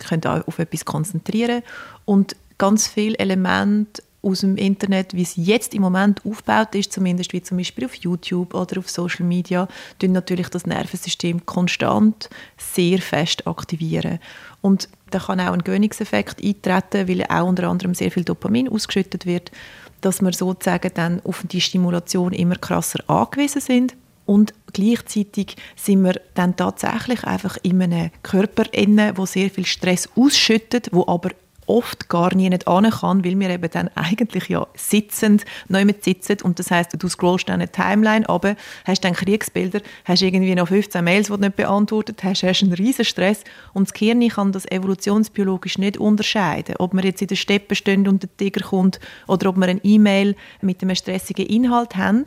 können 0.08 0.26
auf 0.26 0.58
etwas 0.58 0.84
konzentrieren 0.84 1.62
Und 2.06 2.36
ganz 2.58 2.88
viele 2.88 3.20
Elemente 3.20 4.02
aus 4.26 4.42
dem 4.42 4.58
Internet, 4.58 5.14
wie 5.14 5.22
es 5.22 5.36
jetzt 5.36 5.74
im 5.74 5.82
Moment 5.82 6.26
aufgebaut 6.26 6.74
ist, 6.74 6.92
zumindest 6.92 7.32
wie 7.34 7.42
zum 7.42 7.58
Beispiel 7.58 7.86
auf 7.86 7.96
YouTube 7.96 8.54
oder 8.54 8.80
auf 8.80 8.90
Social 8.90 9.26
Media, 9.26 9.68
tun 10.00 10.12
natürlich 10.12 10.50
das 10.50 10.66
Nervensystem 10.66 11.46
konstant 11.46 12.30
sehr 12.58 13.00
fest 13.00 13.46
aktivieren. 13.46 14.20
Und 14.62 14.90
da 15.12 15.20
kann 15.20 15.40
auch 15.40 15.54
ein 15.54 15.64
Gönnungseffekt 15.64 16.44
eintreten, 16.44 17.08
weil 17.08 17.24
auch 17.30 17.48
unter 17.48 17.70
anderem 17.70 17.94
sehr 17.94 18.12
viel 18.12 18.24
Dopamin 18.24 18.68
ausgeschüttet 18.68 19.26
wird, 19.26 19.52
dass 20.02 20.22
wir 20.22 20.34
sozusagen 20.34 20.92
dann 20.94 21.22
auf 21.24 21.44
die 21.50 21.62
Stimulation 21.62 22.34
immer 22.34 22.56
krasser 22.56 23.08
angewiesen 23.08 23.62
sind. 23.62 23.96
Und 24.26 24.56
gleichzeitig 24.74 25.56
sind 25.76 26.04
wir 26.04 26.20
dann 26.34 26.56
tatsächlich 26.56 27.24
einfach 27.26 27.58
in 27.62 27.82
einem 27.82 28.10
Körper 28.24 28.64
wo 29.16 29.26
sehr 29.28 29.52
viel 29.52 29.66
Stress 29.66 30.10
ausschüttet, 30.16 30.90
wo 30.92 31.06
aber 31.08 31.30
oft 31.68 32.10
gar 32.10 32.34
nie 32.36 32.50
nicht 32.50 32.66
kann, 32.66 33.26
weil 33.26 33.40
wir 33.40 33.50
eben 33.50 33.70
dann 33.72 33.90
eigentlich 33.96 34.50
ja 34.50 34.68
sitzend, 34.76 35.46
neu 35.68 35.86
mit 35.86 36.04
sitzen 36.04 36.38
und 36.44 36.60
das 36.60 36.72
heißt, 36.72 36.92
du 36.98 37.08
scrollst 37.08 37.50
dann 37.50 37.62
eine 37.62 37.72
Timeline 37.72 38.28
aber 38.30 38.56
hast 38.86 39.04
dann 39.04 39.14
Kriegsbilder, 39.14 39.82
hast 40.06 40.22
irgendwie 40.22 40.56
noch 40.56 40.68
15 40.68 41.04
Mails, 41.04 41.28
die 41.28 41.34
du 41.34 41.40
nicht 41.40 41.56
beantwortet 41.56 42.24
hast, 42.24 42.44
hast 42.44 42.64
einen 42.64 42.74
riesen 42.74 43.06
Stress 43.06 43.44
und 43.74 43.88
das 43.88 43.94
Gehirn 43.94 44.28
kann 44.30 44.52
das 44.52 44.66
evolutionsbiologisch 44.66 45.78
nicht 45.78 45.98
unterscheiden, 45.98 46.76
ob 46.80 46.94
man 46.94 47.04
jetzt 47.04 47.22
in 47.22 47.28
der 47.28 47.36
Steppe 47.36 47.76
stehen 47.76 48.08
und 48.08 48.24
der 48.24 48.38
Tiger 48.38 48.66
kommt 48.66 49.00
oder 49.28 49.50
ob 49.50 49.58
man 49.58 49.70
eine 49.70 49.84
E-Mail 49.84 50.36
mit 50.62 50.82
einem 50.82 50.96
stressigen 50.96 51.46
Inhalt 51.46 51.96
haben. 51.96 52.26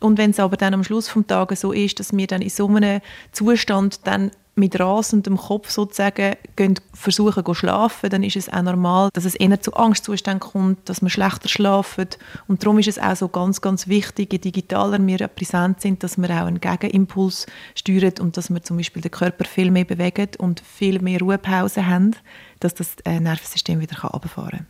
Und 0.00 0.18
wenn 0.18 0.30
es 0.30 0.40
aber 0.40 0.56
dann 0.56 0.74
am 0.74 0.84
Schluss 0.84 1.12
des 1.12 1.26
Tages 1.26 1.60
so 1.60 1.72
ist, 1.72 2.00
dass 2.00 2.14
wir 2.14 2.26
dann 2.26 2.42
in 2.42 2.50
so 2.50 2.66
einem 2.66 3.00
Zustand 3.32 4.06
dann 4.06 4.30
mit 4.56 4.78
rasendem 4.78 5.36
Kopf 5.36 5.70
sozusagen 5.70 6.36
gehen 6.56 6.78
versuchen 6.92 7.44
zu 7.44 7.54
schlafen, 7.54 8.10
dann 8.10 8.22
ist 8.22 8.36
es 8.36 8.48
auch 8.48 8.62
normal, 8.62 9.10
dass 9.12 9.24
es 9.24 9.34
eher 9.34 9.60
zu 9.60 9.74
Angstzuständen 9.74 10.40
kommt, 10.40 10.88
dass 10.88 11.02
man 11.02 11.10
schlechter 11.10 11.48
schlafen 11.48 12.08
und 12.46 12.62
darum 12.62 12.78
ist 12.78 12.88
es 12.88 12.98
auch 12.98 13.16
so 13.16 13.28
ganz, 13.28 13.60
ganz 13.60 13.88
wichtig, 13.88 14.32
je 14.32 14.38
digitaler 14.38 15.04
wir 15.04 15.28
präsent 15.28 15.80
sind, 15.80 16.02
dass 16.02 16.18
wir 16.18 16.30
auch 16.30 16.46
einen 16.46 16.60
Gegenimpuls 16.60 17.46
steuern 17.74 18.14
und 18.20 18.36
dass 18.36 18.50
wir 18.50 18.62
zum 18.62 18.76
Beispiel 18.76 19.02
den 19.02 19.10
Körper 19.10 19.44
viel 19.44 19.70
mehr 19.70 19.84
bewegen 19.84 20.28
und 20.38 20.60
viel 20.60 21.00
mehr 21.00 21.20
Ruhepausen 21.20 21.86
haben, 21.86 22.16
dass 22.60 22.74
das 22.74 22.96
äh, 23.04 23.18
Nervensystem 23.18 23.80
wieder 23.80 24.00
runterfahren 24.00 24.50
kann. 24.50 24.66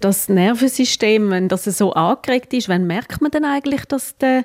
Das 0.00 0.28
Nervensystem, 0.28 1.30
wenn 1.30 1.48
das 1.48 1.64
so 1.64 1.92
angeregt 1.92 2.52
ist, 2.54 2.68
wann 2.68 2.86
merkt 2.86 3.20
man 3.20 3.32
denn 3.32 3.44
eigentlich, 3.44 3.84
dass 3.86 4.16
der 4.18 4.44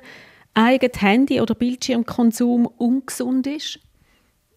eigene 0.52 0.92
Handy- 0.96 1.40
oder 1.40 1.54
Bildschirmkonsum 1.54 2.66
ungesund 2.66 3.46
ist? 3.46 3.78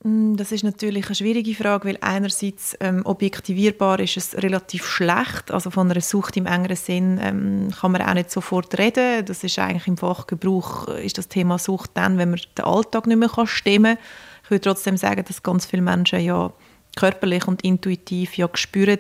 Mm, 0.08 0.38
das 0.38 0.54
ist 0.54 0.64
natürlich 0.64 1.08
eine 1.08 1.16
schwierige 1.16 1.54
Frage, 1.54 1.90
weil 1.90 1.98
einerseits 2.00 2.78
ähm, 2.80 3.02
objektivierbar 3.06 4.00
ist 4.00 4.16
es 4.16 4.42
relativ 4.42 4.86
schlecht, 4.86 5.52
also 5.52 5.70
von 5.70 5.92
einer 5.92 6.00
Sucht 6.00 6.38
im 6.38 6.46
engeren 6.46 6.78
Sinn 6.78 7.20
ähm, 7.22 7.70
kann 7.78 7.92
man 7.92 8.02
auch 8.02 8.14
nicht 8.14 8.32
sofort 8.32 8.78
reden. 8.80 9.26
Das 9.26 9.44
ist 9.44 9.60
eigentlich 9.60 9.88
im 9.88 9.98
Fachgebrauch 9.98 10.88
äh, 10.88 11.06
ist 11.06 11.18
das 11.18 11.28
Thema 11.28 11.60
Sucht 11.60 11.92
dann, 11.96 12.18
wenn 12.18 12.30
man 12.30 12.40
den 12.58 12.66
Alltag 12.66 13.06
nicht 13.06 13.18
mehr 13.18 13.28
kann 13.28 13.48
stemmen. 13.48 13.98
Ich 14.46 14.52
würde 14.52 14.62
trotzdem 14.62 14.96
sagen, 14.96 15.26
dass 15.28 15.44
ganz 15.44 15.66
viele 15.66 15.82
Menschen 15.82 16.22
ja 16.22 16.54
körperlich 16.96 17.46
und 17.48 17.64
intuitiv 17.64 18.38
ja 18.38 18.50
spüren, 18.54 19.00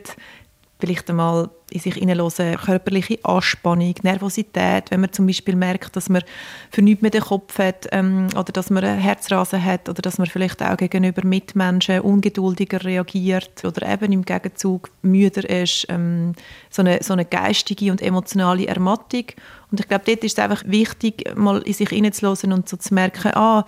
vielleicht 0.79 1.10
einmal 1.10 1.50
in 1.69 1.79
sich 1.79 1.96
hineinhören, 1.96 2.55
körperliche 2.55 3.19
Anspannung, 3.24 3.96
Nervosität, 4.03 4.89
wenn 4.89 5.01
man 5.01 5.12
zum 5.12 5.25
Beispiel 5.27 5.55
merkt, 5.55 5.96
dass 5.96 6.07
man 6.07 6.24
für 6.72 6.81
nichts 6.81 7.01
mehr 7.01 7.12
den 7.12 7.22
Kopf 7.22 7.57
hat 7.60 7.88
ähm, 7.91 8.27
oder 8.34 8.53
dass 8.53 8.69
man 8.69 8.84
einen 8.84 9.00
Herzrasen 9.00 9.63
hat 9.63 9.89
oder 9.89 10.01
dass 10.01 10.17
man 10.17 10.27
vielleicht 10.27 10.63
auch 10.63 10.77
gegenüber 10.77 11.25
Mitmenschen 11.25 12.01
ungeduldiger 12.01 12.84
reagiert 12.84 13.65
oder 13.65 13.91
eben 13.91 14.13
im 14.13 14.24
Gegenzug 14.24 14.89
müder 15.01 15.50
ist, 15.50 15.88
ähm, 15.89 16.34
so, 16.69 16.84
eine, 16.84 17.00
so 17.01 17.13
eine 17.13 17.25
geistige 17.25 17.91
und 17.91 18.01
emotionale 18.01 18.67
Ermattung. 18.67 19.25
Und 19.72 19.79
ich 19.79 19.88
glaube, 19.88 20.05
dort 20.05 20.24
ist 20.24 20.38
es 20.38 20.43
einfach 20.43 20.63
wichtig, 20.65 21.36
mal 21.36 21.62
in 21.63 21.74
sich 21.74 21.89
hineinzuhören 21.89 22.53
und 22.53 22.69
so 22.69 22.77
zu 22.77 22.93
merken, 22.93 23.34
ah, 23.34 23.65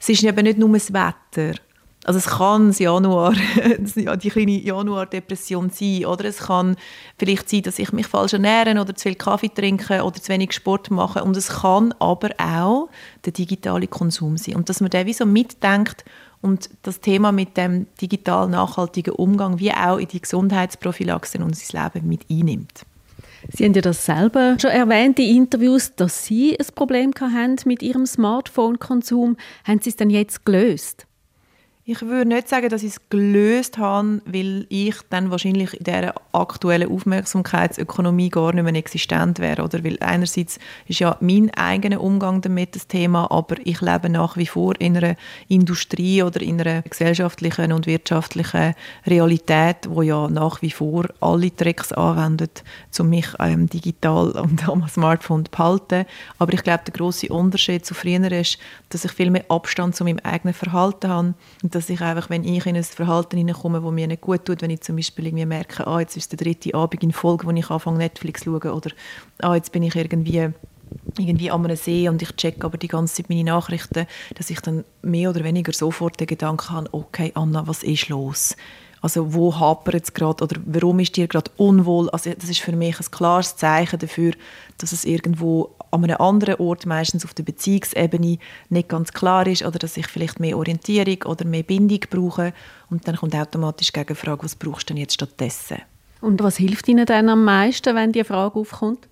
es 0.00 0.08
ist 0.08 0.24
eben 0.24 0.42
nicht 0.42 0.58
nur 0.58 0.72
das 0.72 0.92
Wetter, 0.92 1.58
also 2.06 2.18
es 2.18 2.26
kann 2.26 2.68
das 2.68 2.78
Januar, 2.78 3.34
die 3.78 4.30
kleine 4.30 4.60
Januar-Depression 4.60 5.70
sein, 5.70 6.04
oder 6.06 6.26
es 6.26 6.38
kann 6.38 6.76
vielleicht 7.18 7.50
sein, 7.50 7.62
dass 7.62 7.80
ich 7.80 7.92
mich 7.92 8.06
falsch 8.06 8.32
ernähre 8.32 8.80
oder 8.80 8.94
zu 8.94 9.08
viel 9.08 9.16
Kaffee 9.16 9.48
trinke 9.48 10.04
oder 10.04 10.14
zu 10.14 10.28
wenig 10.28 10.52
Sport 10.52 10.90
mache 10.92 11.24
und 11.24 11.36
es 11.36 11.48
kann 11.48 11.92
aber 11.98 12.30
auch 12.38 12.88
der 13.24 13.32
digitale 13.32 13.88
Konsum 13.88 14.36
sein 14.36 14.54
und 14.54 14.68
dass 14.68 14.80
man 14.80 14.90
da 14.90 15.04
wie 15.04 15.12
so 15.12 15.26
mitdenkt 15.26 16.04
und 16.42 16.70
das 16.82 17.00
Thema 17.00 17.32
mit 17.32 17.56
dem 17.56 17.86
digital 18.00 18.48
nachhaltigen 18.48 19.14
Umgang 19.14 19.58
wie 19.58 19.72
auch 19.72 19.96
in 19.98 20.06
die 20.06 20.20
Gesundheitsprophylaxe 20.20 21.38
in 21.38 21.42
unser 21.42 21.82
Leben 21.82 22.06
mit 22.06 22.20
einnimmt. 22.30 22.86
Sie 23.52 23.64
haben 23.64 23.74
ja 23.74 23.80
das 23.80 24.04
selber 24.04 24.56
schon 24.60 24.70
erwähnt 24.70 25.18
in 25.18 25.36
Interviews, 25.36 25.94
dass 25.96 26.24
Sie 26.24 26.56
ein 26.58 26.66
Problem 26.74 27.12
hatten 27.20 27.56
mit 27.64 27.82
Ihrem 27.82 28.06
Smartphone-Konsum. 28.06 29.36
Haben 29.64 29.80
Sie 29.80 29.90
es 29.90 29.96
denn 29.96 30.10
jetzt 30.10 30.44
gelöst? 30.44 31.06
Ich 31.88 32.02
würde 32.02 32.28
nicht 32.28 32.48
sagen, 32.48 32.68
dass 32.68 32.82
ich 32.82 32.94
es 32.94 33.08
gelöst 33.10 33.78
habe, 33.78 34.20
weil 34.26 34.66
ich 34.70 34.96
dann 35.08 35.30
wahrscheinlich 35.30 35.72
in 35.72 35.84
dieser 35.84 36.14
aktuellen 36.32 36.90
Aufmerksamkeitsökonomie 36.90 38.28
gar 38.28 38.52
nicht 38.52 38.64
mehr 38.64 38.74
existent 38.74 39.38
wäre. 39.38 39.62
Oder 39.62 39.84
weil 39.84 39.96
einerseits 40.00 40.58
ist 40.88 40.98
ja 40.98 41.16
mein 41.20 41.48
eigener 41.54 42.00
Umgang 42.00 42.40
damit 42.40 42.74
das 42.74 42.88
Thema, 42.88 43.30
aber 43.30 43.54
ich 43.62 43.80
lebe 43.82 44.08
nach 44.08 44.36
wie 44.36 44.48
vor 44.48 44.74
in 44.80 44.96
einer 44.96 45.14
Industrie 45.46 46.24
oder 46.24 46.42
in 46.42 46.60
einer 46.60 46.82
gesellschaftlichen 46.82 47.70
und 47.70 47.86
wirtschaftlichen 47.86 48.74
Realität, 49.06 49.88
wo 49.88 50.02
ja 50.02 50.26
nach 50.26 50.62
wie 50.62 50.72
vor 50.72 51.04
alle 51.20 51.54
Tricks 51.54 51.92
anwendet, 51.92 52.64
um 52.98 53.10
mich 53.10 53.28
ähm, 53.38 53.68
digital 53.70 54.32
und 54.32 54.68
am 54.68 54.88
Smartphone 54.88 55.44
zu 55.44 55.52
behalten. 55.52 56.04
Aber 56.40 56.52
ich 56.52 56.64
glaube, 56.64 56.82
der 56.84 56.94
große 56.94 57.28
Unterschied 57.28 57.86
zu 57.86 57.94
früher 57.94 58.32
ist, 58.32 58.58
dass 58.88 59.04
ich 59.04 59.12
viel 59.12 59.30
mehr 59.30 59.44
Abstand 59.48 59.94
zu 59.94 60.02
meinem 60.02 60.18
eigenen 60.24 60.52
Verhalten 60.52 61.08
habe 61.08 61.34
dass 61.76 61.90
ich 61.90 62.00
einfach, 62.00 62.30
wenn 62.30 62.42
ich 62.44 62.64
in 62.66 62.76
ein 62.76 62.84
Verhalten 62.84 63.36
hineinkomme, 63.36 63.80
das 63.80 63.92
mir 63.92 64.06
nicht 64.06 64.22
gut 64.22 64.44
tut, 64.44 64.62
wenn 64.62 64.70
ich 64.70 64.80
zum 64.80 64.96
Beispiel 64.96 65.26
irgendwie 65.26 65.46
merke, 65.46 65.86
ah, 65.86 66.00
jetzt 66.00 66.16
ist 66.16 66.32
der 66.32 66.38
dritte 66.38 66.74
Abend 66.74 67.02
in 67.02 67.12
Folge, 67.12 67.46
wo 67.46 67.50
ich 67.50 67.70
anfange 67.70 67.98
Netflix 67.98 68.42
zu 68.42 68.58
schauen 68.58 68.72
oder 68.72 68.90
ah, 69.42 69.54
jetzt 69.54 69.72
bin 69.72 69.82
ich 69.82 69.94
irgendwie 69.94 70.48
irgendwie 71.18 71.50
an 71.50 71.64
einem 71.64 71.76
See 71.76 72.08
und 72.08 72.22
ich 72.22 72.34
check 72.36 72.64
aber 72.64 72.78
die 72.78 72.88
ganze 72.88 73.16
Zeit 73.16 73.28
meine 73.28 73.44
Nachrichten, 73.44 74.06
dass 74.34 74.50
ich 74.50 74.60
dann 74.60 74.84
mehr 75.02 75.30
oder 75.30 75.44
weniger 75.44 75.72
sofort 75.72 76.18
den 76.18 76.26
Gedanken 76.26 76.70
habe, 76.70 76.88
okay 76.92 77.32
Anna, 77.34 77.66
was 77.66 77.82
ist 77.82 78.08
los? 78.08 78.56
Also 79.02 79.34
wo 79.34 79.54
hapert 79.58 80.04
es 80.04 80.14
gerade 80.14 80.42
oder 80.42 80.60
warum 80.64 80.98
ist 81.00 81.16
dir 81.16 81.28
gerade 81.28 81.50
unwohl? 81.56 82.08
Also 82.10 82.30
das 82.30 82.48
ist 82.48 82.60
für 82.60 82.72
mich 82.72 82.98
ein 82.98 83.10
klares 83.10 83.56
Zeichen 83.56 83.98
dafür, 83.98 84.32
dass 84.78 84.92
es 84.92 85.04
irgendwo 85.04 85.75
an 85.90 86.04
einem 86.04 86.16
anderen 86.18 86.56
Ort, 86.56 86.86
meistens 86.86 87.24
auf 87.24 87.34
der 87.34 87.42
Beziehungsebene, 87.42 88.38
nicht 88.68 88.88
ganz 88.88 89.12
klar 89.12 89.46
ist 89.46 89.64
oder 89.64 89.78
dass 89.78 89.96
ich 89.96 90.06
vielleicht 90.06 90.40
mehr 90.40 90.56
Orientierung 90.56 91.22
oder 91.24 91.44
mehr 91.44 91.62
Bindung 91.62 92.00
brauche. 92.10 92.52
Und 92.90 93.06
dann 93.06 93.16
kommt 93.16 93.34
automatisch 93.34 93.92
die 93.92 94.14
Frage, 94.14 94.44
was 94.44 94.56
brauchst 94.56 94.88
du 94.88 94.94
denn 94.94 95.00
jetzt 95.00 95.14
stattdessen? 95.14 95.78
Und 96.20 96.42
was 96.42 96.56
hilft 96.56 96.88
Ihnen 96.88 97.06
dann 97.06 97.28
am 97.28 97.44
meisten, 97.44 97.94
wenn 97.94 98.12
die 98.12 98.24
Frage 98.24 98.58
aufkommt? 98.58 99.08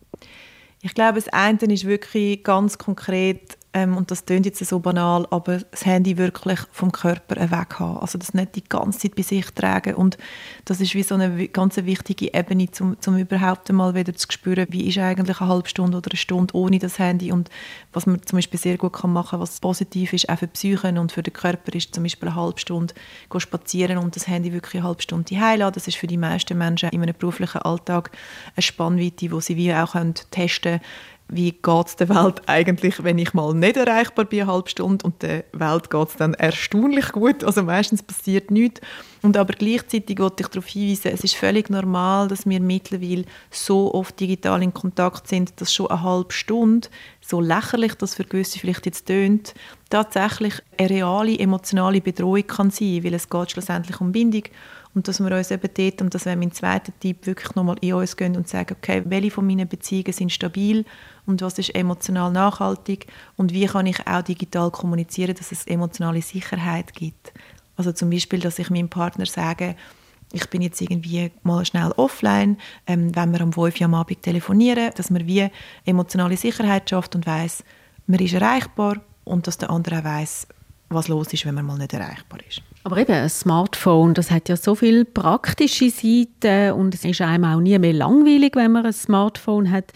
Ich 0.83 0.95
glaube, 0.95 1.15
das 1.15 1.29
eine 1.29 1.59
ist 1.73 1.87
wirklich 1.87 2.43
ganz 2.43 2.77
konkret 2.77 3.57
ähm, 3.75 3.97
und 3.97 4.11
das 4.13 4.25
klingt 4.25 4.47
jetzt 4.47 4.65
so 4.65 4.79
banal, 4.79 5.27
aber 5.31 5.59
das 5.59 5.85
Handy 5.85 6.17
wirklich 6.17 6.61
vom 6.71 6.93
Körper 6.93 7.51
weg 7.51 7.81
haben. 7.81 7.99
Also 7.99 8.19
das 8.19 8.33
nicht 8.33 8.55
die 8.55 8.63
ganze 8.63 9.01
Zeit 9.01 9.17
bei 9.17 9.23
sich 9.23 9.51
tragen 9.51 9.95
und 9.95 10.17
das 10.65 10.81
ist 10.81 10.95
wie 10.95 11.03
so 11.03 11.17
eine 11.17 11.49
ganz 11.49 11.77
wichtige 11.77 12.33
Ebene, 12.33 12.69
um, 12.81 12.97
um 13.05 13.19
überhaupt 13.19 13.69
einmal 13.69 13.97
wieder 13.97 14.15
zu 14.15 14.29
spüren, 14.31 14.67
wie 14.71 14.89
ist 14.89 14.99
eigentlich 14.99 15.41
eine 15.41 15.49
halbe 15.49 15.69
Stunde 15.69 15.99
oder 15.99 16.11
eine 16.11 16.17
Stunde 16.17 16.55
ohne 16.55 16.79
das 16.79 17.01
Handy 17.01 17.33
und 17.33 17.51
was 17.93 18.07
man 18.07 18.23
zum 18.25 18.37
Beispiel 18.39 18.61
sehr 18.61 18.79
gut 18.79 18.93
kann 18.93 19.13
machen, 19.13 19.41
was 19.41 19.59
positiv 19.59 20.13
ist, 20.13 20.29
auch 20.29 20.39
für 20.39 20.47
die 20.47 20.53
Psyche 20.53 20.89
und 21.01 21.11
für 21.11 21.25
den 21.25 21.33
Körper, 21.33 21.75
ist 21.75 21.95
zum 21.95 22.05
Beispiel 22.05 22.29
eine 22.29 22.37
halbe 22.37 22.61
Stunde 22.61 22.95
spazieren 23.37 23.99
und 23.99 24.15
das 24.15 24.29
Handy 24.29 24.53
wirklich 24.53 24.83
eine 24.83 24.89
halbe 24.89 25.03
Stunde 25.03 25.41
heilen. 25.41 25.73
Das 25.73 25.89
ist 25.89 25.97
für 25.97 26.07
die 26.07 26.17
meisten 26.17 26.57
Menschen 26.57 26.91
in 26.91 27.03
einem 27.03 27.15
beruflichen 27.19 27.63
Alltag 27.63 28.13
eine 28.55 28.63
Spannweite, 28.63 29.33
wo 29.33 29.41
sie 29.41 29.57
wie 29.57 29.75
auch 29.75 29.97
testen 30.31 30.79
können, 30.79 30.81
wie 31.29 31.53
geht 31.53 31.87
es 31.87 31.97
der 31.97 32.11
Welt 32.11 32.43
eigentlich, 32.47 33.03
wenn 33.03 33.19
ich 33.19 33.33
mal 33.33 33.55
nicht 33.55 33.77
erreichbar 33.77 34.27
bin, 34.27 34.43
eine 34.43 34.53
halbe 34.53 34.69
Stunde, 34.69 35.05
und 35.05 35.23
der 35.23 35.45
Welt 35.53 35.91
geht 35.91 36.09
es 36.09 36.17
dann 36.17 36.35
erstaunlich 36.35 37.13
gut. 37.13 37.43
Also 37.43 37.63
meistens 37.63 38.03
passiert 38.03 38.51
nichts. 38.51 38.81
Und 39.23 39.37
aber 39.39 39.55
gleichzeitig 39.55 40.19
wollte 40.19 40.43
ich 40.43 40.49
darauf 40.49 40.67
hinweisen, 40.67 41.13
es 41.13 41.25
ist 41.25 41.35
völlig 41.35 41.71
normal, 41.71 42.29
dass 42.29 42.47
wir 42.47 42.61
mittlerweile 42.61 43.25
so 43.51 43.95
oft 43.95 44.21
digital 44.21 44.63
in 44.63 44.75
Kontakt 44.75 45.27
sind, 45.27 45.59
dass 45.61 45.73
schon 45.73 45.91
eine 45.91 46.03
halbe 46.03 46.33
Stunde, 46.33 46.89
so 47.23 47.41
lächerlich 47.41 47.95
das 47.95 48.15
für 48.15 48.25
gewisse 48.25 48.59
vielleicht 48.59 48.85
jetzt 48.85 49.07
tönt, 49.07 49.55
tatsächlich 49.89 50.55
eine 50.77 50.91
reale 50.91 51.39
emotionale 51.39 52.03
Bedrohung 52.03 52.47
kann 52.47 52.71
sein, 52.71 53.03
weil 53.03 53.15
es 53.15 53.31
geht 53.31 53.51
schlussendlich 53.51 53.99
um 53.99 54.13
Bindung 54.13 54.43
und 54.95 55.09
dass 55.09 55.21
wir 55.21 55.37
uns 55.37 55.51
eben 55.51 55.69
dort, 55.75 56.03
und 56.03 56.15
das 56.15 56.25
wäre 56.25 56.37
mein 56.37 56.53
zweiter 56.53 56.93
Tipp, 57.01 57.27
wirklich 57.27 57.55
nochmal 57.55 57.77
in 57.81 57.95
uns 57.95 58.17
gehen 58.17 58.37
und 58.37 58.49
sagen, 58.49 58.77
okay, 58.79 59.03
welche 59.07 59.33
von 59.33 59.47
meinen 59.47 59.69
Beziehungen 59.69 60.13
sind 60.13 60.33
stabil 60.33 60.85
und 61.27 61.43
was 61.43 61.59
ist 61.59 61.75
emotional 61.75 62.31
nachhaltig 62.31 63.07
und 63.37 63.53
wie 63.53 63.67
kann 63.67 63.87
ich 63.87 64.07
auch 64.07 64.23
digital 64.23 64.71
kommunizieren, 64.71 65.35
dass 65.35 65.51
es 65.51 65.67
emotionale 65.67 66.23
Sicherheit 66.23 66.95
gibt. 66.95 67.33
Also 67.77 67.93
zum 67.93 68.11
Beispiel, 68.11 68.39
dass 68.39 68.59
ich 68.61 68.71
meinem 68.71 68.89
Partner 68.89 69.27
sage, 69.27 69.75
ich 70.33 70.49
bin 70.49 70.63
jetzt 70.63 70.81
irgendwie 70.81 71.31
mal 71.43 71.65
schnell 71.65 71.93
offline, 71.97 72.57
ähm, 72.87 73.15
wenn 73.15 73.33
wir 73.33 73.41
am 73.41 73.53
5 73.53 73.81
Uhr 73.81 73.85
am 73.85 73.95
Abend 73.95 74.23
telefonieren, 74.23 74.91
dass 74.97 75.11
man 75.11 75.27
wie 75.27 75.49
emotionale 75.85 76.37
Sicherheit 76.37 76.89
schafft 76.91 77.15
und 77.15 77.27
weiß, 77.27 77.65
man 78.07 78.21
ist 78.21 78.35
erreichbar 78.35 79.01
und 79.25 79.47
dass 79.47 79.59
der 79.59 79.71
andere 79.71 80.01
auch 80.01 80.05
weiß, 80.05 80.47
was 80.89 81.09
los 81.09 81.33
ist, 81.33 81.47
wenn 81.47 81.55
man 81.55 81.67
mal 81.67 81.79
nicht 81.79 81.93
erreichbar 81.93 82.41
ist. 82.49 82.63
Aber 82.87 82.99
eben, 82.99 83.13
ein 83.13 83.31
Smartphone, 83.31 84.13
das 84.13 84.31
hat 84.31 84.51
ja 84.51 84.57
so 84.57 84.75
viele 84.75 85.07
praktische 85.07 85.89
Seiten 85.89 86.73
und 86.73 86.95
es 86.95 87.03
ist 87.05 87.23
einem 87.23 87.45
auch 87.45 87.59
nie 87.59 87.79
mehr 87.79 87.95
langweilig, 87.95 88.55
wenn 88.57 88.73
man 88.73 88.85
ein 88.85 88.93
Smartphone 88.93 89.71
hat, 89.71 89.93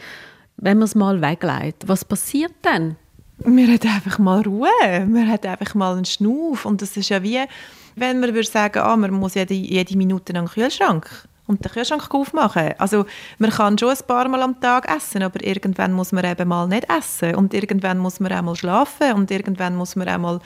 wenn 0.57 0.79
man 0.79 0.87
es 0.87 0.95
mal 0.95 1.21
weglegt. 1.21 1.87
Was 1.87 2.03
passiert 2.03 2.55
dann? 2.63 2.97
Man 3.45 3.71
hat 3.71 3.85
einfach 3.85 4.19
mal 4.19 4.41
Ruhe, 4.41 5.07
man 5.07 5.29
hat 5.29 5.45
einfach 5.45 5.75
mal 5.75 5.97
einen 5.97 6.07
Schnuff 6.07 6.65
und 6.65 6.81
das 6.81 6.97
ist 6.97 7.11
ja 7.11 7.23
wie, 7.23 7.41
wenn 7.95 8.21
man 8.21 8.35
würde 8.35 8.49
sagen, 8.49 8.79
ah, 8.79 8.97
man 8.97 9.13
muss 9.13 9.35
jede, 9.35 9.55
jede 9.55 9.97
Minute 9.97 10.35
einen 10.35 10.49
Kühlschrank 10.49 11.29
und 11.49 11.65
den 11.65 11.73
Kühlschrank 11.73 12.15
aufmachen. 12.15 12.75
Also 12.79 13.07
man 13.39 13.51
kann 13.51 13.77
schon 13.77 13.91
ein 13.91 14.07
paar 14.07 14.29
Mal 14.29 14.43
am 14.43 14.61
Tag 14.61 14.89
essen, 14.95 15.23
aber 15.25 15.43
irgendwann 15.43 15.93
muss 15.93 16.13
man 16.13 16.25
eben 16.25 16.49
mal 16.49 16.69
nicht 16.69 16.87
essen 16.89 17.35
und 17.35 17.53
irgendwann 17.53 17.99
muss 17.99 18.21
man 18.21 18.33
auch 18.33 18.43
mal 18.43 18.55
schlafen 18.55 19.15
und 19.15 19.31
irgendwann 19.31 19.75
muss 19.75 19.97
man 19.97 20.09
auch 20.09 20.19
mal 20.19 20.41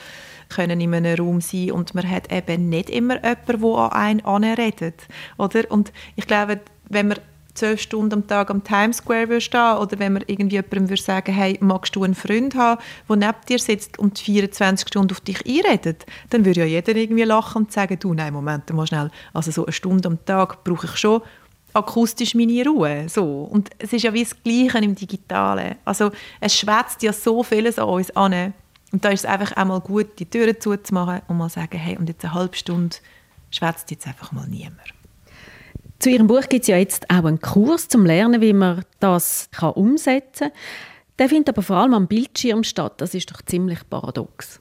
können 0.49 0.81
in 0.81 0.93
einem 0.93 1.19
Raum 1.19 1.41
sein 1.41 1.71
und 1.71 1.93
man 1.93 2.09
hat 2.09 2.31
eben 2.31 2.69
nicht 2.69 2.89
immer 2.89 3.15
jemanden, 3.15 3.61
der 3.61 3.77
an 3.77 3.91
einen 3.91 4.25
anredet. 4.25 5.07
Oder? 5.37 5.69
Und 5.69 5.91
ich 6.15 6.25
glaube, 6.25 6.59
wenn 6.89 7.09
man 7.09 7.17
zwölf 7.53 7.81
Stunden 7.81 8.13
am 8.13 8.27
Tag 8.27 8.49
am 8.49 8.63
Times 8.63 8.97
Square 8.97 9.29
würde 9.29 9.41
stehen 9.41 9.77
oder 9.77 9.99
wenn 9.99 10.13
man 10.13 10.23
irgendwie 10.27 10.55
jemandem 10.55 10.89
würde 10.89 11.01
sagen, 11.01 11.33
hey, 11.33 11.57
magst 11.61 11.95
du 11.95 12.03
einen 12.03 12.15
Freund 12.15 12.55
haben, 12.55 12.81
der 13.07 13.15
neben 13.15 13.45
dir 13.47 13.59
sitzt 13.59 13.99
und 13.99 14.19
24 14.19 14.87
Stunden 14.87 15.11
auf 15.11 15.21
dich 15.21 15.45
einredet, 15.45 16.05
dann 16.29 16.45
würde 16.45 16.61
ja 16.61 16.65
jeder 16.65 16.95
irgendwie 16.95 17.23
lachen 17.23 17.63
und 17.63 17.71
sagen, 17.71 17.97
du, 17.99 18.13
nein, 18.13 18.33
Moment, 18.33 18.71
mal 18.73 18.87
schnell, 18.87 19.11
also 19.33 19.51
so 19.51 19.65
eine 19.65 19.73
Stunde 19.73 20.07
am 20.07 20.25
Tag 20.25 20.63
brauche 20.63 20.87
ich 20.87 20.97
schon 20.97 21.21
akustisch 21.73 22.35
meine 22.35 22.63
Ruhe. 22.65 23.09
So. 23.09 23.43
Und 23.43 23.69
es 23.79 23.93
ist 23.93 24.03
ja 24.03 24.13
wie 24.13 24.23
das 24.23 24.35
Gleiche 24.43 24.77
im 24.79 24.95
Digitalen. 24.95 25.75
Also 25.85 26.11
es 26.39 26.57
schwätzt 26.57 27.01
ja 27.01 27.11
so 27.11 27.43
vieles 27.43 27.79
an 27.79 27.89
uns 27.89 28.15
an. 28.15 28.53
Und 28.91 29.03
da 29.03 29.09
ist 29.09 29.21
es 29.21 29.25
einfach 29.25 29.53
einmal 29.53 29.79
gut, 29.79 30.19
die 30.19 30.29
Türen 30.29 30.59
zuzumachen 30.59 31.21
und 31.27 31.37
mal 31.37 31.49
sagen, 31.49 31.77
hey, 31.77 31.97
und 31.97 32.07
jetzt 32.09 32.23
eine 32.23 32.33
halbe 32.35 32.55
Stunde 32.55 32.95
schwätzt 33.49 33.89
jetzt 33.89 34.05
einfach 34.05 34.31
mal 34.31 34.47
niemand. 34.47 34.93
Zu 36.03 36.09
Ihrem 36.09 36.27
Buch 36.27 36.49
gibt 36.49 36.63
es 36.63 36.67
ja 36.67 36.75
jetzt 36.75 37.09
auch 37.09 37.23
einen 37.23 37.39
Kurs 37.39 37.87
zum 37.87 38.05
Lernen, 38.05 38.41
wie 38.41 38.51
man 38.51 38.83
das 38.99 39.47
kann 39.53 39.71
umsetzen 39.71 40.49
kann. 40.49 40.59
Der 41.17 41.29
findet 41.29 41.47
aber 41.47 41.61
vor 41.61 41.77
allem 41.77 41.93
am 41.93 42.07
Bildschirm 42.07 42.65
statt. 42.65 42.95
Das 42.97 43.13
ist 43.13 43.31
doch 43.31 43.41
ziemlich 43.41 43.79
paradox. 43.89 44.59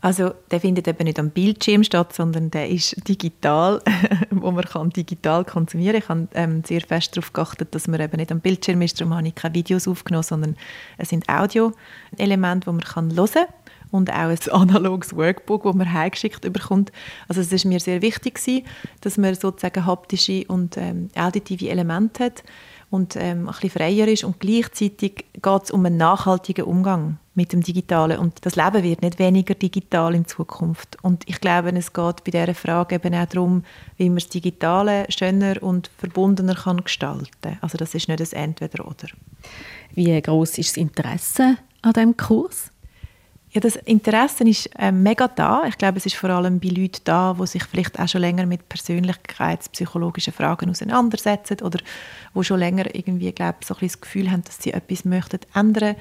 Also 0.00 0.34
der 0.50 0.60
findet 0.60 0.88
eben 0.88 1.04
nicht 1.04 1.20
am 1.20 1.30
Bildschirm 1.30 1.84
statt, 1.84 2.14
sondern 2.14 2.50
der 2.50 2.68
ist 2.68 2.96
digital, 3.08 3.80
wo 4.30 4.50
man 4.50 4.64
kann 4.64 4.90
digital 4.90 5.44
konsumieren 5.44 6.02
kann. 6.02 6.28
Ich 6.32 6.36
habe 6.36 6.52
ähm, 6.52 6.64
sehr 6.64 6.80
fest 6.80 7.16
darauf 7.16 7.32
geachtet, 7.32 7.72
dass 7.72 7.86
man 7.86 8.00
eben 8.00 8.16
nicht 8.16 8.32
am 8.32 8.40
Bildschirm 8.40 8.82
ist, 8.82 9.00
darum 9.00 9.14
habe 9.14 9.28
ich 9.28 9.36
keine 9.36 9.54
Videos 9.54 9.86
aufgenommen, 9.86 10.24
sondern 10.24 10.56
es 10.98 11.10
sind 11.10 11.28
Audio-Elemente, 11.28 12.68
die 12.68 12.72
man 12.72 12.80
kann 12.80 13.14
hören 13.14 13.28
kann 13.32 13.46
und 13.94 14.10
auch 14.10 14.28
ein 14.28 14.38
analoges 14.50 15.14
Workbook, 15.14 15.62
das 15.62 15.74
man 15.74 15.92
heimgeschickt 15.92 16.52
bekommt. 16.52 16.90
Also 17.28 17.40
es 17.40 17.52
ist 17.52 17.64
mir 17.64 17.78
sehr 17.78 18.02
wichtig 18.02 18.34
gewesen, 18.34 18.66
dass 19.02 19.16
man 19.18 19.34
sozusagen 19.36 19.86
haptische 19.86 20.44
und 20.48 20.76
ähm, 20.76 21.10
auditive 21.14 21.68
Elemente 21.68 22.24
hat 22.24 22.42
und 22.90 23.14
ähm, 23.14 23.46
ein 23.48 23.54
bisschen 23.54 23.70
freier 23.70 24.08
ist 24.08 24.24
und 24.24 24.40
gleichzeitig 24.40 25.26
geht 25.32 25.62
es 25.62 25.70
um 25.70 25.86
einen 25.86 25.96
nachhaltigen 25.96 26.64
Umgang 26.64 27.18
mit 27.36 27.52
dem 27.52 27.62
Digitalen 27.62 28.18
und 28.18 28.44
das 28.44 28.56
Leben 28.56 28.82
wird 28.82 29.02
nicht 29.02 29.20
weniger 29.20 29.54
digital 29.54 30.12
in 30.16 30.26
Zukunft 30.26 30.96
und 31.02 31.22
ich 31.28 31.40
glaube, 31.40 31.70
es 31.76 31.92
geht 31.92 32.24
bei 32.24 32.32
dieser 32.32 32.54
Frage 32.54 32.96
eben 32.96 33.14
auch 33.14 33.26
darum, 33.26 33.64
wie 33.96 34.08
man 34.08 34.18
das 34.18 34.28
Digitale 34.28 35.06
schöner 35.08 35.62
und 35.62 35.88
verbundener 35.98 36.56
kann 36.56 36.82
gestalten. 36.82 37.58
Also 37.60 37.78
das 37.78 37.94
ist 37.94 38.08
nicht 38.08 38.20
ein 38.20 38.44
Entweder-Oder. 38.44 39.08
Wie 39.94 40.20
groß 40.20 40.58
ist 40.58 40.70
das 40.70 40.76
Interesse 40.78 41.58
an 41.82 41.92
diesem 41.92 42.16
Kurs? 42.16 42.73
Ja, 43.54 43.60
das 43.60 43.76
Interesse 43.76 44.42
ist 44.48 44.68
äh, 44.80 44.90
mega 44.90 45.28
da. 45.28 45.62
Ich 45.68 45.78
glaube, 45.78 45.98
es 45.98 46.06
ist 46.06 46.16
vor 46.16 46.30
allem 46.30 46.58
bei 46.58 46.70
Leuten 46.70 47.02
da, 47.04 47.36
die 47.38 47.46
sich 47.46 47.62
vielleicht 47.62 48.00
auch 48.00 48.08
schon 48.08 48.20
länger 48.20 48.46
mit 48.46 48.68
persönlichkeitspsychologischen 48.68 50.32
Fragen 50.32 50.70
auseinandersetzen 50.70 51.62
oder 51.62 51.78
wo 52.32 52.42
schon 52.42 52.58
länger 52.58 52.92
irgendwie, 52.92 53.30
glaube 53.30 53.58
so 53.64 53.74
ein 53.74 53.80
das 53.86 54.00
Gefühl 54.00 54.32
haben, 54.32 54.42
dass 54.42 54.60
sie 54.60 54.72
etwas 54.72 55.04
möchten 55.04 55.38
ändern. 55.54 55.94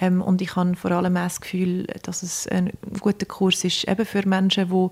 Ähm, 0.00 0.20
und 0.20 0.42
ich 0.42 0.56
habe 0.56 0.74
vor 0.74 0.90
allem 0.90 1.16
auch 1.16 1.22
das 1.22 1.40
Gefühl, 1.40 1.86
dass 2.02 2.24
es 2.24 2.48
ein 2.48 2.72
guter 2.98 3.26
Kurs 3.26 3.62
ist, 3.62 3.86
eben 3.86 4.04
für 4.04 4.26
Menschen, 4.26 4.68
die, 4.68 4.88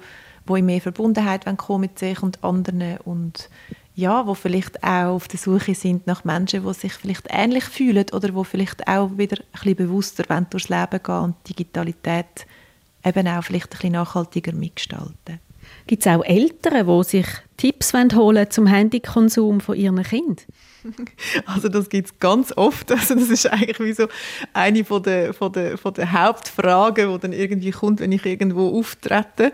die 0.49 0.59
in 0.61 0.67
mehr 0.67 0.81
Verbundenheit 0.81 1.45
kommen 1.57 1.81
mit 1.81 1.99
sich 1.99 2.23
und 2.23 2.45
anderen 2.45 2.99
und 2.99 3.51
ja, 3.95 4.27
wo 4.27 4.35
vielleicht 4.35 4.83
auch 4.83 5.15
auf 5.15 5.29
der 5.29 5.39
Suche 5.39 5.75
sind 5.75 6.07
nach 6.07 6.25
Menschen, 6.25 6.67
die 6.67 6.75
sich 6.75 6.93
vielleicht 6.95 7.29
ähnlich 7.31 7.65
fühlen 7.65 8.07
oder 8.13 8.35
wo 8.35 8.43
vielleicht 8.43 8.89
auch 8.89 9.17
wieder 9.17 9.39
ein 9.39 9.47
bisschen 9.53 9.77
bewusster 9.77 10.25
durchs 10.51 10.69
Leben 10.69 11.03
gehen 11.03 11.15
und 11.15 11.37
Digitalität 11.49 12.47
eben 13.05 13.29
auch 13.29 13.45
vielleicht 13.45 13.67
ein 13.67 13.71
bisschen 13.71 13.93
nachhaltiger 13.93 14.53
mitgestalten. 14.53 15.41
Gibt 15.87 16.05
es 16.05 16.13
auch 16.13 16.25
Eltern, 16.25 16.87
die 16.87 17.05
sich 17.05 17.27
Tipps 17.57 17.93
holen 17.95 18.51
zum 18.51 18.67
Handykonsum 18.67 19.61
von 19.61 19.77
ihren 19.77 20.03
Kindern? 20.03 20.37
Also 21.47 21.71
das 21.71 21.89
gibt 21.89 22.09
es 22.09 22.19
ganz 22.19 22.53
oft. 22.53 22.93
Also 22.93 23.15
das 23.15 23.31
ist 23.31 23.51
eigentlich 23.51 23.81
wie 23.81 23.95
so 23.95 24.07
eine 24.53 24.85
von 24.85 25.03
der, 25.03 25.33
von 25.33 25.51
der, 25.51 25.79
von 25.79 25.95
der 25.95 26.13
Hauptfragen, 26.13 27.11
die 27.11 27.19
dann 27.21 27.33
irgendwie 27.33 27.71
kommt, 27.71 28.01
wenn 28.01 28.13
ich 28.13 28.27
irgendwo 28.27 28.79
auftrete. 28.79 29.51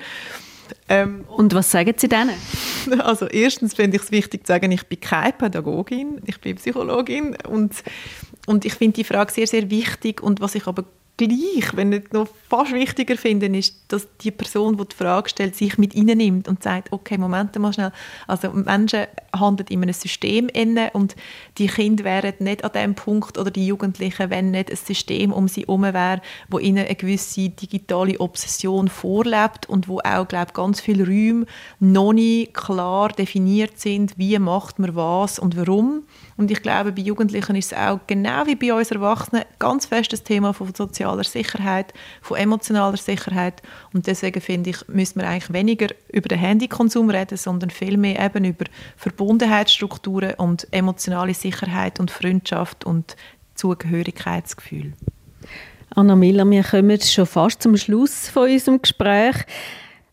Ähm, 0.88 1.24
und 1.28 1.54
was 1.54 1.70
sagen 1.70 1.94
Sie 1.96 2.08
denen? 2.08 2.30
Also 3.00 3.26
erstens 3.26 3.74
finde 3.74 3.98
ich 3.98 4.04
es 4.04 4.10
wichtig 4.10 4.46
zu 4.46 4.52
sagen, 4.52 4.72
ich 4.72 4.86
bin 4.86 5.00
keine 5.00 5.32
Pädagogin, 5.32 6.20
ich 6.24 6.40
bin 6.40 6.56
Psychologin 6.56 7.36
und, 7.46 7.82
und 8.46 8.64
ich 8.64 8.74
finde 8.74 8.94
die 8.94 9.04
Frage 9.04 9.30
sehr, 9.32 9.46
sehr 9.46 9.70
wichtig 9.70 10.22
und 10.22 10.40
was 10.40 10.54
ich 10.54 10.66
aber 10.66 10.84
gleich, 11.28 11.76
wenn 11.76 11.90
nicht 11.90 12.12
noch 12.12 12.28
fast 12.48 12.72
wichtiger 12.72 13.16
finden, 13.16 13.54
ist, 13.54 13.74
dass 13.88 14.08
die 14.22 14.30
Person, 14.30 14.76
die 14.76 14.88
die 14.88 14.96
Frage 14.96 15.28
stellt, 15.28 15.54
sich 15.54 15.76
mit 15.76 15.94
nimmt 15.94 16.48
und 16.48 16.62
sagt, 16.62 16.92
okay, 16.92 17.18
Moment 17.18 17.56
mal 17.58 17.72
schnell, 17.72 17.92
also 18.26 18.50
Menschen 18.50 19.06
handeln 19.38 19.68
in 19.68 19.82
einem 19.82 19.92
System 19.92 20.48
inne 20.48 20.90
und 20.92 21.14
die 21.58 21.66
Kinder 21.66 22.04
wären 22.04 22.34
nicht 22.38 22.64
an 22.64 22.72
dem 22.72 22.94
Punkt 22.94 23.38
oder 23.38 23.50
die 23.50 23.66
Jugendlichen, 23.66 24.30
wenn 24.30 24.50
nicht 24.50 24.70
ein 24.70 24.76
System 24.76 25.32
um 25.32 25.48
sie 25.48 25.62
herum 25.62 25.82
wäre, 25.82 26.22
wo 26.48 26.58
ihnen 26.58 26.86
eine 26.86 26.94
gewisse 26.94 27.50
digitale 27.50 28.18
Obsession 28.18 28.88
vorlebt 28.88 29.68
und 29.68 29.88
wo 29.88 30.00
auch, 30.00 30.26
glaube 30.26 30.52
ganz 30.52 30.80
viele 30.80 31.06
Räume 31.06 31.46
noch 31.78 32.12
nicht 32.12 32.54
klar 32.54 33.10
definiert 33.10 33.78
sind, 33.78 34.16
wie 34.16 34.38
macht 34.38 34.78
man 34.78 34.96
was 34.96 35.38
und 35.38 35.56
warum. 35.56 36.04
Und 36.36 36.50
ich 36.50 36.62
glaube, 36.62 36.92
bei 36.92 37.02
Jugendlichen 37.02 37.54
ist 37.56 37.72
es 37.72 37.78
auch 37.78 38.00
genau 38.06 38.46
wie 38.46 38.56
bei 38.56 38.72
uns 38.72 38.90
Erwachsenen 38.90 39.44
ganz 39.58 39.86
fest 39.86 40.12
das 40.12 40.22
Thema 40.22 40.54
von 40.54 40.68
sozialer 41.10 41.24
Sicherheit, 41.24 41.92
von 42.22 42.36
emotionaler 42.36 42.96
Sicherheit. 42.96 43.62
Und 43.92 44.06
deswegen 44.06 44.40
finde 44.40 44.70
ich, 44.70 44.88
müssen 44.88 45.20
wir 45.20 45.28
eigentlich 45.28 45.52
weniger 45.52 45.88
über 46.12 46.28
den 46.28 46.38
Handykonsum 46.38 47.10
reden, 47.10 47.36
sondern 47.36 47.70
vielmehr 47.70 48.24
eben 48.24 48.44
über 48.44 48.66
Verbundenheitsstrukturen 48.96 50.34
und 50.34 50.66
emotionale 50.70 51.34
Sicherheit 51.34 52.00
und 52.00 52.10
Freundschaft 52.10 52.84
und 52.84 53.16
Zugehörigkeitsgefühl. 53.54 54.92
Anna 55.94 56.14
Miller, 56.14 56.48
wir 56.48 56.62
kommen 56.62 57.00
schon 57.00 57.26
fast 57.26 57.62
zum 57.62 57.76
Schluss 57.76 58.28
von 58.28 58.48
unserem 58.48 58.80
Gespräch. 58.80 59.36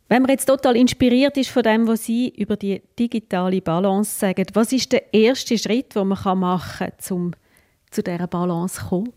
Wenn 0.09 0.21
man 0.21 0.31
jetzt 0.31 0.45
total 0.45 0.77
inspiriert 0.77 1.37
ist 1.37 1.49
von 1.49 1.63
dem, 1.63 1.87
was 1.87 2.05
Sie 2.05 2.29
über 2.29 2.55
die 2.55 2.81
digitale 2.97 3.61
Balance 3.61 4.17
sagen, 4.17 4.45
was 4.53 4.71
ist 4.71 4.91
der 4.93 5.13
erste 5.13 5.57
Schritt, 5.57 5.95
den 5.95 6.07
man 6.07 6.39
machen 6.39 6.87
kann, 6.87 7.15
um 7.17 7.31
zu 7.91 8.01
dieser 8.01 8.25
Balance 8.27 8.79
zu 8.79 8.85
kommen? 8.87 9.13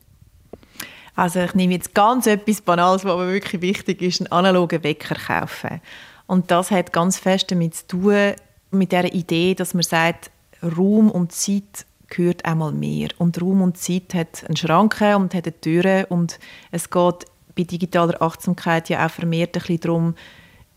Also 1.21 1.41
ich 1.41 1.55
nehme 1.55 1.75
jetzt 1.75 1.95
ganz 1.95 2.27
etwas 2.27 2.63
Banales, 2.63 3.05
was 3.05 3.13
aber 3.13 3.29
wirklich 3.29 3.61
wichtig 3.61 4.01
ist, 4.01 4.23
einen 4.23 4.33
analogen 4.33 4.83
Wecker 4.83 5.17
kaufen. 5.17 5.83
Und 6.27 6.51
das 6.51 6.71
hat 6.71 6.95
ganz 6.95 7.19
fest 7.19 7.51
damit 7.51 7.75
zu 7.75 7.89
tun, 7.89 8.33
mit 8.71 8.91
der 8.91 9.13
Idee, 9.13 9.55
dass 9.55 9.75
man 9.75 9.83
sagt, 9.83 10.31
Raum 10.63 11.11
und 11.11 11.33
Zeit 11.33 11.85
gehört 12.09 12.47
einmal 12.47 12.73
mehr. 12.73 13.11
Und 13.19 13.39
Raum 13.39 13.61
und 13.61 13.77
Zeit 13.77 14.15
hat 14.15 14.45
eine 14.47 14.57
Schranke 14.57 15.15
und 15.19 15.35
hat 15.35 15.45
eine 15.45 15.61
Tür 15.61 16.07
und 16.09 16.39
es 16.71 16.89
geht 16.89 17.27
bei 17.55 17.65
digitaler 17.65 18.23
Achtsamkeit 18.23 18.89
ja 18.89 19.05
auch 19.05 19.11
vermehrt 19.11 19.55
ein 19.57 19.61
bisschen 19.61 19.81
darum, 19.81 20.15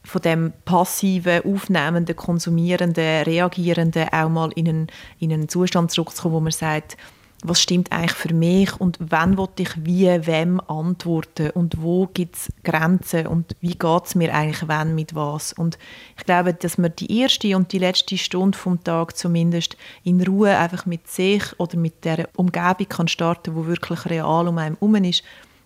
von 0.04 0.22
dem 0.24 0.52
passiven, 0.66 1.46
aufnehmenden, 1.46 2.18
konsumierenden, 2.18 3.24
reagierenden 3.24 4.10
auch 4.12 4.28
mal 4.28 4.52
in 4.56 4.68
einen, 4.68 4.88
in 5.20 5.32
einen 5.32 5.48
Zustand 5.48 5.92
zurückzukommen, 5.92 6.36
wo 6.36 6.40
man 6.42 6.52
sagt, 6.52 6.98
was 7.44 7.62
stimmt 7.62 7.92
eigentlich 7.92 8.14
für 8.14 8.34
mich 8.34 8.80
und 8.80 8.98
wann 9.00 9.38
will 9.38 9.50
ich 9.58 9.70
wie, 9.84 10.08
wem 10.26 10.60
antworten 10.62 11.52
und 11.52 11.82
wo 11.82 12.08
gibt 12.08 12.36
es 12.36 12.54
Grenzen 12.64 13.28
und 13.28 13.56
wie 13.62 13.76
geht 13.76 14.06
es 14.06 14.16
mir 14.16 14.34
eigentlich 14.34 14.68
wann 14.68 14.96
mit 14.96 15.14
was. 15.14 15.54
Und 15.54 15.78
ich 16.18 16.26
glaube, 16.26 16.54
dass 16.54 16.78
man 16.78 16.96
die 16.96 17.20
erste 17.20 17.56
und 17.56 17.72
die 17.72 17.80
letzte 17.80 18.18
Stunde 18.18 18.58
vom 18.58 18.84
Tag 18.84 19.18
zumindest 19.18 19.78
in 20.04 20.22
Ruhe 20.22 20.58
einfach 20.58 20.86
mit 20.86 21.08
sich 21.08 21.44
oder 21.60 21.78
mit 21.78 22.06
der 22.06 22.30
Umgebung 22.36 22.88
kann 22.88 23.08
starten, 23.08 23.56
wo 23.56 23.66
wirklich 23.66 24.06
real 24.06 24.48
um 24.48 24.58
einen 24.58 24.76
herum 24.76 24.96
ist 24.96 25.24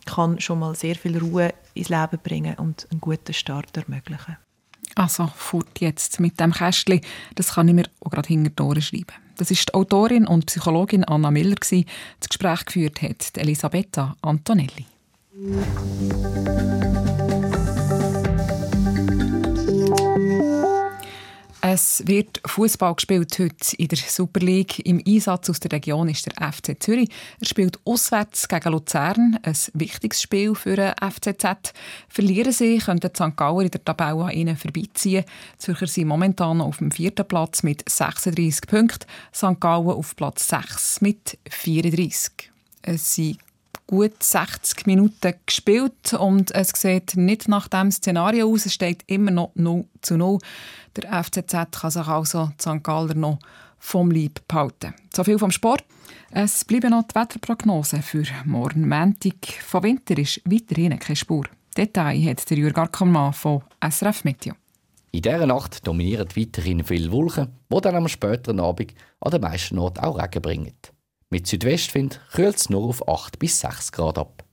kann 0.08 0.40
schon 0.40 0.60
mal 0.60 0.74
sehr 0.74 0.96
viel 0.96 1.18
Ruhe 1.18 1.54
ins 1.74 1.90
Leben 1.90 2.18
bringen 2.24 2.56
und 2.56 2.88
einen 2.90 3.02
guten 3.02 3.34
Start 3.34 3.76
ermöglichen. 3.78 4.38
Also 4.96 5.28
fort 5.36 5.80
jetzt 5.80 6.20
mit 6.20 6.40
dem 6.40 6.54
Kästchen, 6.54 7.02
das 7.36 7.54
kann 7.54 7.68
ich 7.68 7.76
mir 7.76 7.86
auch 8.00 8.10
gerade 8.10 8.28
hinter 8.28 8.50
die 8.50 8.64
Ohren 8.64 8.82
schreiben. 8.82 9.27
Das 9.38 9.52
ist 9.52 9.70
die 9.70 9.74
Autorin 9.74 10.28
und 10.28 10.48
Psychologin 10.48 11.04
Anna 11.04 11.32
Miller, 11.32 11.56
die 11.70 11.86
das 12.20 12.30
Gespräch 12.30 12.66
geführt 12.66 13.02
hat, 13.02 13.38
Elisabetta 13.38 14.16
Antonelli. 14.22 14.86
Es 21.70 22.02
wird 22.06 22.40
Fußball 22.46 22.96
gespielt 22.96 23.38
heute 23.40 23.76
in 23.78 23.90
der 23.90 23.98
Super 23.98 24.40
League. 24.40 24.80
Im 24.86 25.04
Einsatz 25.06 25.50
aus 25.50 25.60
der 25.60 25.74
Region 25.74 26.08
ist 26.08 26.26
der 26.26 26.54
FC 26.54 26.82
Zürich. 26.82 27.10
Er 27.42 27.46
spielt 27.46 27.78
auswärts 27.84 28.48
gegen 28.48 28.72
Luzern, 28.72 29.38
ein 29.44 29.58
wichtiges 29.74 30.22
Spiel 30.22 30.56
für 30.56 30.78
den 30.78 30.94
FCZ. 30.94 31.74
Verlieren 32.08 32.54
sie, 32.54 32.78
könnten 32.78 33.14
St. 33.14 33.36
Galler 33.36 33.64
in 33.64 33.72
der 33.72 33.84
Tabelle 33.84 34.24
an 34.24 34.32
ihnen 34.32 34.56
vorbeiziehen. 34.56 35.26
Die 35.26 35.58
Zürcher 35.58 35.88
sind 35.88 36.08
momentan 36.08 36.62
auf 36.62 36.78
dem 36.78 36.90
vierten 36.90 37.28
Platz 37.28 37.64
mit 37.64 37.84
36 37.90 38.62
Punkten, 38.62 39.06
St. 39.36 39.60
Gallen 39.60 39.88
auf 39.88 40.16
Platz 40.16 40.48
6 40.48 41.02
mit 41.02 41.38
34. 41.50 42.50
Es 42.82 43.16
sind 43.16 43.40
gut 43.88 44.22
60 44.22 44.86
Minuten 44.86 45.34
gespielt 45.46 46.14
und 46.14 46.52
es 46.52 46.70
sieht 46.76 47.16
nicht 47.16 47.48
nach 47.48 47.68
dem 47.68 47.90
Szenario 47.92 48.52
aus. 48.52 48.66
Es 48.66 48.74
steht 48.74 49.04
immer 49.08 49.32
noch 49.32 49.52
0 49.56 49.86
zu 50.02 50.18
0. 50.18 50.40
Der 50.96 51.24
FCZ 51.24 51.72
kann 51.72 51.92
sich 51.92 52.08
also 52.08 52.52
St. 52.60 52.84
Galler 52.84 53.16
noch 53.16 53.40
vom 53.80 54.12
Leib 54.12 54.46
behalten. 54.48 54.94
So 55.16 55.24
viel 55.24 55.40
vom 55.40 55.52
Sport. 55.52 55.86
Es 56.32 56.66
bleiben 56.66 56.92
noch 56.92 57.04
die 57.08 57.16
Wetterprognosen 57.16 58.04
für 58.04 58.24
morgen 58.46 58.88
Montag. 58.88 59.48
Von 59.66 59.84
Winter 59.84 60.18
ist 60.18 60.42
weiterhin 60.46 61.00
keine 61.00 61.16
Spur. 61.16 61.46
Detail 61.78 62.22
hat 62.26 62.50
der 62.50 62.58
Jürg 62.58 62.78
Ackermann 62.78 63.34
von 63.34 63.62
SRF 63.88 64.24
Meteo. 64.24 64.54
In 65.12 65.22
dieser 65.22 65.46
Nacht 65.46 65.88
dominieren 65.88 66.28
weiterhin 66.36 66.84
viele 66.84 67.12
Wolken, 67.12 67.48
die 67.72 67.82
dann 67.82 67.96
am 67.96 68.08
späteren 68.08 68.60
Abend 68.60 68.94
an 69.22 69.32
den 69.32 69.42
meisten 69.42 69.80
Orten 69.80 70.04
auch 70.04 70.20
Regen 70.20 70.42
bringen. 70.42 70.74
Mit 71.30 71.46
Südwestwind 71.46 72.22
kühlt 72.32 72.56
es 72.56 72.70
nur 72.70 72.84
auf 72.84 73.08
8 73.08 73.38
bis 73.38 73.60
6 73.60 73.92
Grad 73.92 74.18
ab. 74.18 74.46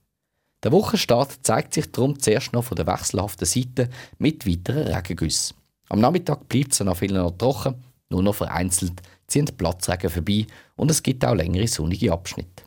Der 0.63 0.73
Wochenstart 0.73 1.39
zeigt 1.43 1.73
sich 1.73 1.91
darum 1.91 2.19
zuerst 2.19 2.51
noch 2.51 2.65
von 2.65 2.75
der 2.75 2.87
wechselhaften 2.87 3.45
Seite 3.45 3.89
mit 4.17 4.45
weiteren 4.45 4.87
Regengüssen. 4.87 5.55
Am 5.89 5.99
Nachmittag 5.99 6.49
bleibt 6.49 6.73
es 6.73 6.81
an 6.81 6.93
vielen 6.95 7.17
Orten 7.17 7.37
trocken, 7.37 7.75
nur 8.09 8.23
noch 8.23 8.35
vereinzelt 8.35 9.01
ziehen 9.27 9.45
Platzregen 9.45 10.09
vorbei 10.09 10.47
und 10.75 10.91
es 10.91 11.01
gibt 11.01 11.23
auch 11.23 11.33
längere 11.33 11.67
sonnige 11.67 12.11
Abschnitte. 12.11 12.63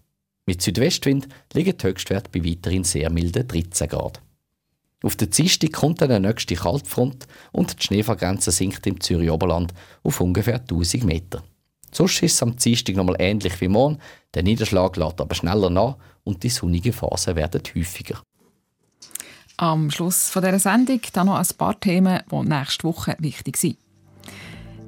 Mit 0.46 0.62
Südwestwind 0.62 1.28
liegen 1.52 1.76
die 1.76 1.86
Höchstwerte 1.86 2.30
bei 2.30 2.48
weiterhin 2.48 2.84
sehr 2.84 3.10
milden 3.10 3.46
13 3.46 3.88
Grad. 3.88 4.22
Auf 5.02 5.14
der 5.16 5.28
Dienstag 5.28 5.72
kommt 5.72 6.00
dann 6.00 6.08
der 6.08 6.20
nächste 6.20 6.54
Kaltfront 6.54 7.26
und 7.52 7.78
die 7.78 7.84
Schneefallgrenze 7.84 8.50
sinkt 8.50 8.86
im 8.86 9.00
Zürich 9.00 9.30
Oberland 9.30 9.74
auf 10.02 10.20
ungefähr 10.20 10.60
1000 10.60 11.04
Meter. 11.04 11.44
Sonst 11.92 12.22
ist 12.22 12.34
es 12.34 12.42
am 12.42 12.56
Dienstag 12.56 12.96
nochmal 12.96 13.16
ähnlich 13.18 13.60
wie 13.60 13.68
morgen, 13.68 13.98
der 14.34 14.42
Niederschlag 14.42 14.96
lädt 14.96 15.20
aber 15.20 15.34
schneller 15.34 15.70
nach 15.70 15.96
und 16.24 16.42
die 16.42 16.50
sonnigen 16.50 16.92
Phasen 16.92 17.36
werden 17.36 17.62
häufiger. 17.74 18.20
Am 19.56 19.90
Schluss 19.90 20.30
dieser 20.32 20.58
Sendung 20.58 21.00
dann 21.12 21.26
noch 21.26 21.38
ein 21.38 21.56
paar 21.56 21.78
Themen, 21.80 22.20
die 22.30 22.48
nächste 22.48 22.84
Woche 22.84 23.16
wichtig 23.18 23.56
sind. 23.56 23.78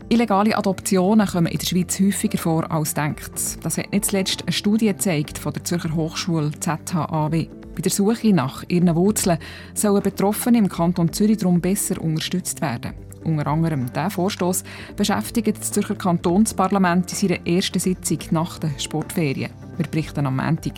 Illegale 0.09 0.57
Adoptionen 0.57 1.27
kommen 1.27 1.47
in 1.47 1.59
der 1.59 1.67
Schweiz 1.67 1.99
häufiger 2.01 2.39
vor 2.39 2.71
als 2.71 2.95
denkt. 2.95 3.65
Das 3.65 3.79
hat 3.79 3.93
nicht 3.93 4.07
zuletzt 4.07 4.43
eine 4.43 4.53
Studie 4.53 4.87
gezeigt 4.87 5.39
von 5.39 5.53
der 5.53 5.65
Zürcher 5.65 5.95
Hochschule 5.95 6.51
ZHAW. 6.59 7.60
Bei 7.81 7.83
der 7.83 7.93
Suche 7.93 8.35
nach 8.35 8.63
ihren 8.69 8.95
Wurzeln 8.95 9.39
sollen 9.73 10.03
Betroffene 10.03 10.59
im 10.59 10.69
Kanton 10.69 11.15
Zürich 11.15 11.39
darum 11.39 11.63
besser 11.63 11.99
unterstützt 11.99 12.61
werden. 12.61 12.93
Unter 13.25 13.47
anderem 13.47 13.87
dieser 13.87 14.11
Vorstoß 14.11 14.65
beschäftigt 14.97 15.59
das 15.59 15.73
Zürcher 15.73 15.95
Kantonsparlament 15.95 17.11
in 17.11 17.17
seiner 17.17 17.47
ersten 17.47 17.79
Sitzung 17.79 18.19
nach 18.33 18.59
den 18.59 18.79
Sportferien. 18.79 19.51
Wir 19.79 19.87
berichten 19.87 20.27
am 20.27 20.37
Montag. 20.37 20.75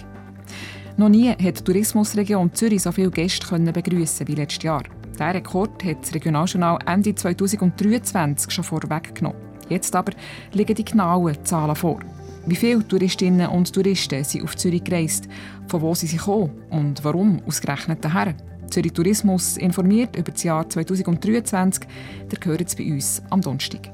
Noch 0.96 1.08
nie 1.08 1.30
hat 1.30 1.40
die 1.40 1.64
Tourismusregion 1.64 2.54
Zürich 2.54 2.82
so 2.82 2.92
viele 2.92 3.10
Gäste 3.10 3.58
begrüßen 3.58 4.28
wie 4.28 4.36
letztes 4.36 4.62
Jahr. 4.62 4.84
Diesen 5.12 5.26
Rekord 5.26 5.82
hat 5.82 6.02
das 6.02 6.14
Regionaljournal 6.14 6.78
Ende 6.86 7.16
2023 7.16 8.52
schon 8.52 8.62
vorweggenommen. 8.62 9.40
Jetzt 9.68 9.96
aber 9.96 10.12
liegen 10.52 10.76
die 10.76 10.84
genauen 10.84 11.44
Zahlen 11.44 11.74
vor. 11.74 11.98
Wie 12.44 12.56
viele 12.56 12.86
Touristinnen 12.86 13.48
und 13.48 13.72
Touristen 13.72 14.24
sind 14.24 14.42
auf 14.42 14.56
Zürich 14.56 14.82
gereist, 14.82 15.28
von 15.68 15.80
wo 15.80 15.94
sie 15.94 16.16
kommen 16.16 16.50
und 16.70 17.04
warum 17.04 17.40
ausgerechnet 17.46 18.04
daher? 18.04 18.34
Zürich 18.68 18.92
Tourismus 18.92 19.56
informiert 19.58 20.16
über 20.16 20.32
das 20.32 20.42
Jahr 20.42 20.68
2023. 20.68 21.86
Der 22.30 22.38
gehört 22.38 22.60
jetzt 22.60 22.76
bei 22.76 22.90
uns 22.90 23.22
am 23.30 23.40
Donnerstag. 23.40 23.92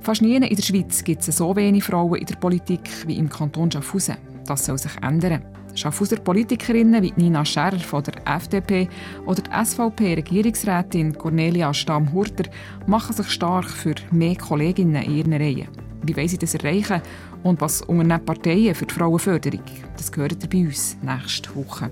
Fast 0.00 0.22
nie 0.22 0.36
in 0.36 0.42
der 0.42 0.62
Schweiz 0.62 1.02
gibt 1.02 1.26
es 1.26 1.36
so 1.36 1.56
wenig 1.56 1.82
Frauen 1.82 2.20
in 2.20 2.26
der 2.26 2.36
Politik 2.36 2.88
wie 3.06 3.16
im 3.16 3.28
Kanton 3.28 3.70
Schaffhausen. 3.70 4.16
Das 4.46 4.66
soll 4.66 4.78
sich 4.78 4.92
ändern. 5.02 5.42
Schaffhauser 5.74 6.16
Politikerinnen 6.16 7.02
wie 7.02 7.14
Nina 7.16 7.44
Scherrer 7.44 7.80
von 7.80 8.04
der 8.04 8.14
FDP 8.32 8.88
oder 9.26 9.42
die 9.42 9.50
SVP-Regierungsrätin 9.50 11.18
Cornelia 11.18 11.74
Stamm-Hurter 11.74 12.48
machen 12.86 13.16
sich 13.16 13.28
stark 13.28 13.68
für 13.68 13.94
mehr 14.12 14.36
Kolleginnen 14.36 15.02
in 15.02 15.16
ihren 15.16 15.32
Reihen. 15.32 15.83
Wie 16.06 16.16
wollen 16.16 16.28
sie 16.28 16.38
das 16.38 16.54
erreichen 16.54 17.00
und 17.42 17.60
was 17.60 17.82
unternehmen 17.82 18.24
Parteien 18.24 18.74
für 18.74 18.86
die 18.86 18.94
Frauenförderung? 18.94 19.62
Das 19.96 20.12
gehört 20.12 20.50
bei 20.50 20.58
uns 20.58 20.96
nächste 21.02 21.54
Woche. 21.54 21.90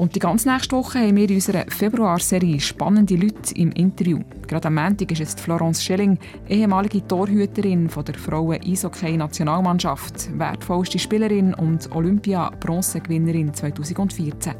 Und 0.00 0.14
die 0.14 0.18
ganze 0.18 0.50
nächste 0.50 0.76
Woche 0.76 1.00
haben 1.00 1.16
wir 1.16 1.28
in 1.28 1.34
unserer 1.34 1.66
Februarserie 1.68 2.58
spannende 2.58 3.16
Leute 3.16 3.54
im 3.54 3.70
Interview. 3.72 4.20
Gerade 4.48 4.68
am 4.68 4.76
Montag 4.76 5.12
ist 5.12 5.20
es 5.20 5.34
Florence 5.34 5.84
Schelling, 5.84 6.18
ehemalige 6.48 7.06
Torhüterin 7.06 7.90
von 7.90 8.06
der 8.06 8.14
Frauen-Eishockey-Nationalmannschaft, 8.14 10.38
wertvollste 10.38 10.98
Spielerin 10.98 11.52
und 11.52 11.94
Olympia-Bronzegewinnerin 11.94 13.52
2014. 13.52 14.54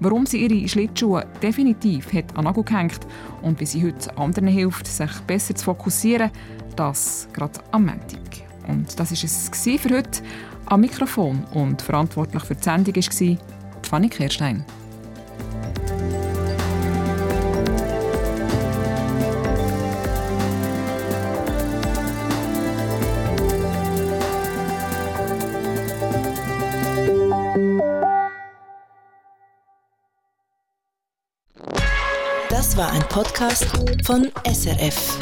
Warum 0.00 0.26
sie 0.26 0.44
ihre 0.44 0.68
Schlittschuhe 0.68 1.24
definitiv 1.40 2.12
hat 2.12 2.36
an 2.36 2.44
Nagel 2.44 2.64
gehängt 2.64 3.06
und 3.42 3.60
wie 3.60 3.66
sie 3.66 3.84
heute 3.84 4.18
anderen 4.18 4.48
hilft, 4.48 4.88
sich 4.88 5.12
besser 5.28 5.54
zu 5.54 5.64
fokussieren, 5.64 6.32
das 6.76 7.28
gerade 7.32 7.60
am 7.72 7.86
Montag. 7.86 8.20
Und 8.68 8.98
das 8.98 9.10
war 9.10 9.24
es 9.24 9.50
für 9.80 9.96
heute. 9.96 10.22
Am 10.66 10.80
Mikrofon 10.80 11.44
und 11.54 11.80
verantwortlich 11.80 12.42
für 12.42 12.54
die 12.54 12.62
Sendung 12.62 12.94
war 12.94 13.38
Fanny 13.82 14.08
Kirstein. 14.08 14.64
Das 32.50 32.76
war 32.76 32.90
ein 32.90 33.02
Podcast 33.08 33.64
von 34.04 34.30
SRF. 34.44 35.18